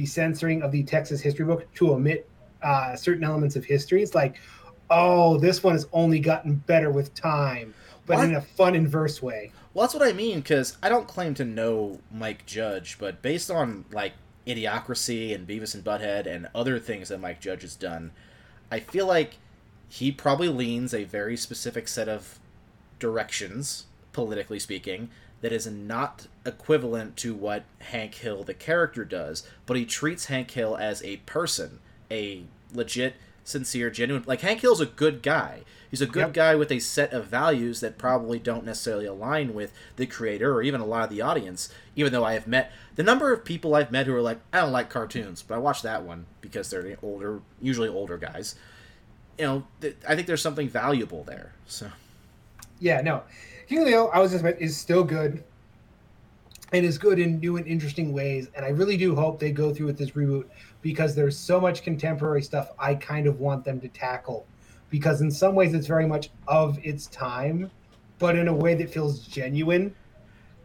[0.00, 2.26] the censoring of the Texas history book to omit
[2.62, 4.02] uh, certain elements of history.
[4.02, 4.36] It's like,
[4.88, 7.74] oh, this one has only gotten better with time,
[8.06, 8.28] but What?
[8.30, 9.52] in a fun inverse way.
[9.74, 13.50] Well, that's what I mean because I don't claim to know Mike Judge, but based
[13.50, 14.14] on like
[14.46, 18.10] Idiocracy and Beavis and Butthead and other things that Mike Judge has done,
[18.70, 19.36] I feel like
[19.90, 22.38] he probably leans a very specific set of
[22.98, 23.84] directions,
[24.14, 25.10] politically speaking,
[25.40, 29.46] that is not equivalent to what Hank Hill, the character, does.
[29.66, 31.78] But he treats Hank Hill as a person,
[32.10, 33.14] a legit
[33.44, 34.24] sincere, genuine.
[34.26, 35.62] Like Hank Hill's a good guy.
[35.90, 36.32] He's a good Yep.
[36.34, 40.62] guy with a set of values that probably don't necessarily align with the creator or
[40.62, 41.68] even a lot of the audience.
[41.96, 44.60] Even though I have met the number of people I've met who are like, I
[44.60, 48.54] don't like cartoons, but I watch that one because they're the older, usually older guys.
[49.36, 51.52] You know, th- I think there's something valuable there.
[51.66, 51.90] So
[52.78, 53.22] Yeah, no.
[53.72, 55.44] Of I was just is still good.
[56.72, 59.72] It is good in new and interesting ways, and I really do hope they go
[59.72, 60.46] through with this reboot
[60.82, 64.44] because there's so much contemporary stuff I kind of want them to tackle.
[64.88, 67.70] Because in some ways, it's very much of its time,
[68.18, 69.94] but in a way that feels genuine.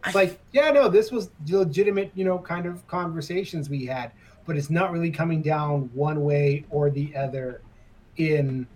[0.03, 4.12] I- like, yeah, no, this was legitimate, you know, kind of conversations we had,
[4.47, 7.62] but it's not really coming down one way or the other
[8.18, 8.68] in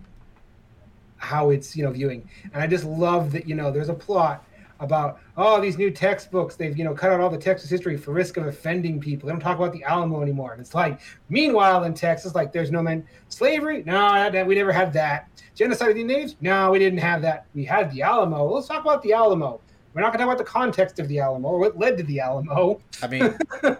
[1.20, 2.28] how it's you know viewing.
[2.52, 4.44] And i just love that you know there's a plot
[4.80, 8.12] about oh these new textbooks they've you know cut out all the texas history for
[8.12, 9.26] risk of offending people.
[9.26, 10.52] They don't talk about the alamo anymore.
[10.52, 13.82] And it's like meanwhile in texas like there's no man slavery?
[13.84, 15.28] No that- that- we never had that.
[15.54, 17.44] Genocide of the natives no we didn't have that.
[17.54, 18.46] We had the alamo.
[18.46, 19.60] Let's talk about the alamo.
[19.92, 22.04] We're not going to talk about the context of the alamo or what led to
[22.04, 22.80] the alamo.
[23.02, 23.36] I mean,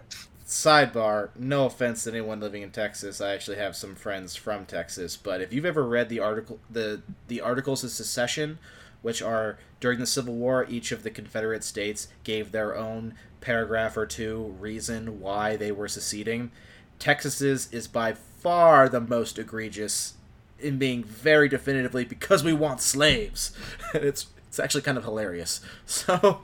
[0.51, 3.21] sidebar, no offense to anyone living in Texas.
[3.21, 7.03] I actually have some friends from Texas, but if you've ever read the article the
[7.29, 8.59] the articles of secession,
[9.01, 13.97] which are during the Civil War, each of the Confederate states gave their own paragraph
[13.97, 16.51] or two reason why they were seceding.
[16.99, 20.15] Texas's is by far the most egregious
[20.59, 23.53] in being very definitively because we want slaves.
[23.95, 25.61] it's it's actually kind of hilarious.
[25.87, 26.41] So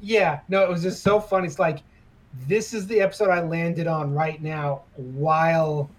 [0.00, 1.44] Yeah, no, it was just so fun.
[1.44, 1.82] It's like
[2.46, 5.90] this is the episode I landed on right now while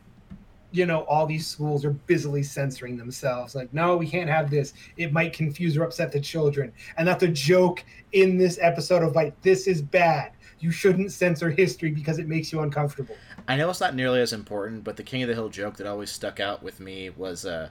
[0.72, 3.56] you know all these schools are busily censoring themselves.
[3.56, 4.74] Like, no, we can't have this.
[4.98, 6.74] It might confuse or upset the children.
[6.98, 10.32] And that's a joke in this episode of like this is bad.
[10.60, 13.16] You shouldn't censor history because it makes you uncomfortable.
[13.48, 15.88] I know it's not nearly as important, but the King of the Hill joke that
[15.88, 17.70] always stuck out with me was, uh,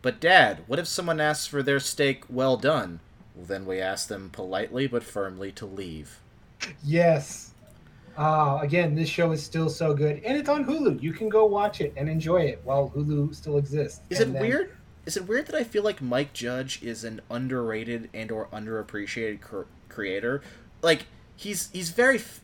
[0.00, 3.00] "But Dad, what if someone asks for their steak well done?"
[3.34, 6.20] Well, then we ask them politely but firmly to leave.
[6.82, 7.51] Yes.
[8.16, 11.02] Uh, again, this show is still so good, and it's on Hulu.
[11.02, 14.00] You can go watch it and enjoy it while Hulu still exists.
[14.10, 14.76] Is it then- weird?
[15.04, 19.40] Is it weird that I feel like Mike Judge is an underrated and or underappreciated
[19.40, 20.42] cr- creator?
[20.80, 22.40] Like he's he's very f-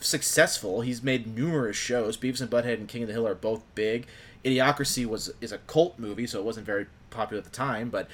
[0.00, 0.80] successful.
[0.80, 2.16] He's made numerous shows.
[2.16, 4.06] Beavis and Butthead and King of the Hill are both big.
[4.44, 8.08] Idiocracy was is a cult movie, so it wasn't very popular at the time, but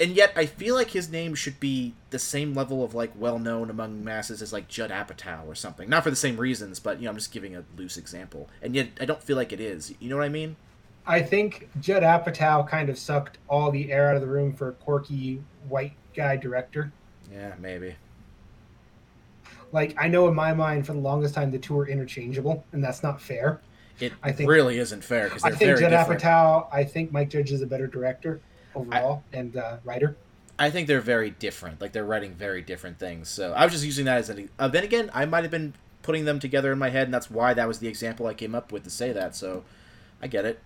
[0.00, 3.38] and yet I feel like his name should be the same level of like well
[3.38, 5.88] known among masses as like Judd Apatow or something.
[5.88, 8.48] Not for the same reasons, but you know I'm just giving a loose example.
[8.62, 9.94] And yet I don't feel like it is.
[10.00, 10.56] You know what I mean?
[11.06, 14.68] I think Judd Apatow kind of sucked all the air out of the room for
[14.68, 16.92] a quirky white guy director.
[17.32, 17.94] Yeah, maybe.
[19.72, 22.82] Like I know in my mind, for the longest time, the two are interchangeable, and
[22.82, 23.60] that's not fair.
[24.00, 26.22] It I think- really isn't fair because I think Judd different.
[26.22, 26.66] Apatow.
[26.72, 28.40] I think Mike Judge is a better director
[28.74, 30.16] overall and uh, writer.
[30.58, 31.80] I think they're very different.
[31.80, 33.28] Like they're writing very different things.
[33.28, 34.50] So I was just using that as an.
[34.58, 37.30] Uh, then again, I might have been putting them together in my head, and that's
[37.30, 39.34] why that was the example I came up with to say that.
[39.34, 39.64] So
[40.22, 40.60] I get it.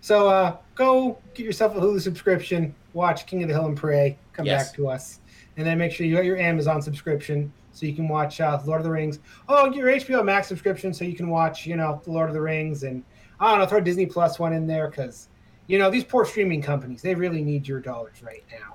[0.00, 4.16] So uh, go get yourself a Hulu subscription, watch King of the Hill and Prey,
[4.32, 4.68] come Yes.
[4.68, 5.20] back to us,
[5.56, 8.80] and then make sure you got your Amazon subscription so you can watch uh, Lord
[8.80, 9.18] of the Rings.
[9.48, 12.34] Oh, get your HBO Max subscription so you can watch, you know, the Lord of
[12.34, 13.04] the Rings, and
[13.40, 15.28] I don't know, throw Disney Plus one in there because,
[15.68, 18.74] you know, these poor streaming companies they really need your dollars right now.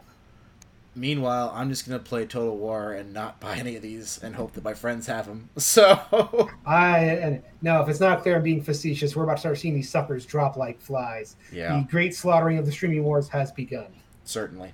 [0.96, 4.54] Meanwhile, I'm just gonna play Total War and not buy any of these and hope
[4.54, 5.50] that my friends have them.
[5.58, 9.16] So I and no, if it's not clear, I'm being facetious.
[9.16, 11.36] We're about to start seeing these suckers drop like flies.
[11.52, 13.88] yeah, The great slaughtering of the streaming wars has begun.
[14.24, 14.72] certainly.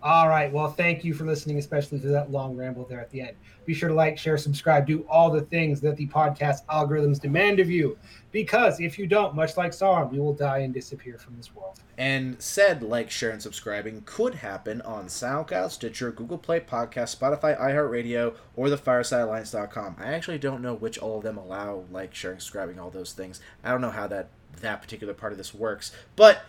[0.00, 0.52] All right.
[0.52, 3.36] Well, thank you for listening, especially to that long ramble there at the end.
[3.66, 7.58] Be sure to like, share, subscribe, do all the things that the podcast algorithms demand
[7.58, 7.98] of you.
[8.30, 11.80] Because if you don't, much like Sauron, we will die and disappear from this world.
[11.96, 17.58] And said like, share, and subscribing could happen on SoundCloud, Stitcher, Google Play Podcast, Spotify,
[17.58, 19.96] iHeartRadio, or the FiresideAlliance.com.
[19.98, 23.40] I actually don't know which all of them allow like, sharing, subscribing, all those things.
[23.64, 24.28] I don't know how that
[24.60, 25.92] that particular part of this works.
[26.16, 26.42] But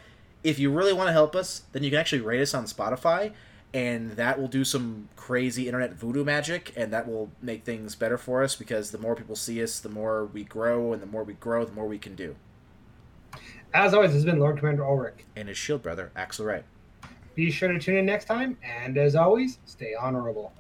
[0.44, 3.34] if you really want to help us, then you can actually rate us on Spotify,
[3.74, 8.18] and that will do some crazy internet voodoo magic, and that will make things better
[8.18, 11.24] for us because the more people see us, the more we grow, and the more
[11.24, 12.36] we grow, the more we can do.
[13.74, 15.26] As always, this has been Lord Commander Ulrich.
[15.36, 16.66] And his shield brother, Axle Wright.
[17.36, 18.58] Be sure to tune in next time.
[18.64, 20.52] And as always, stay honorable.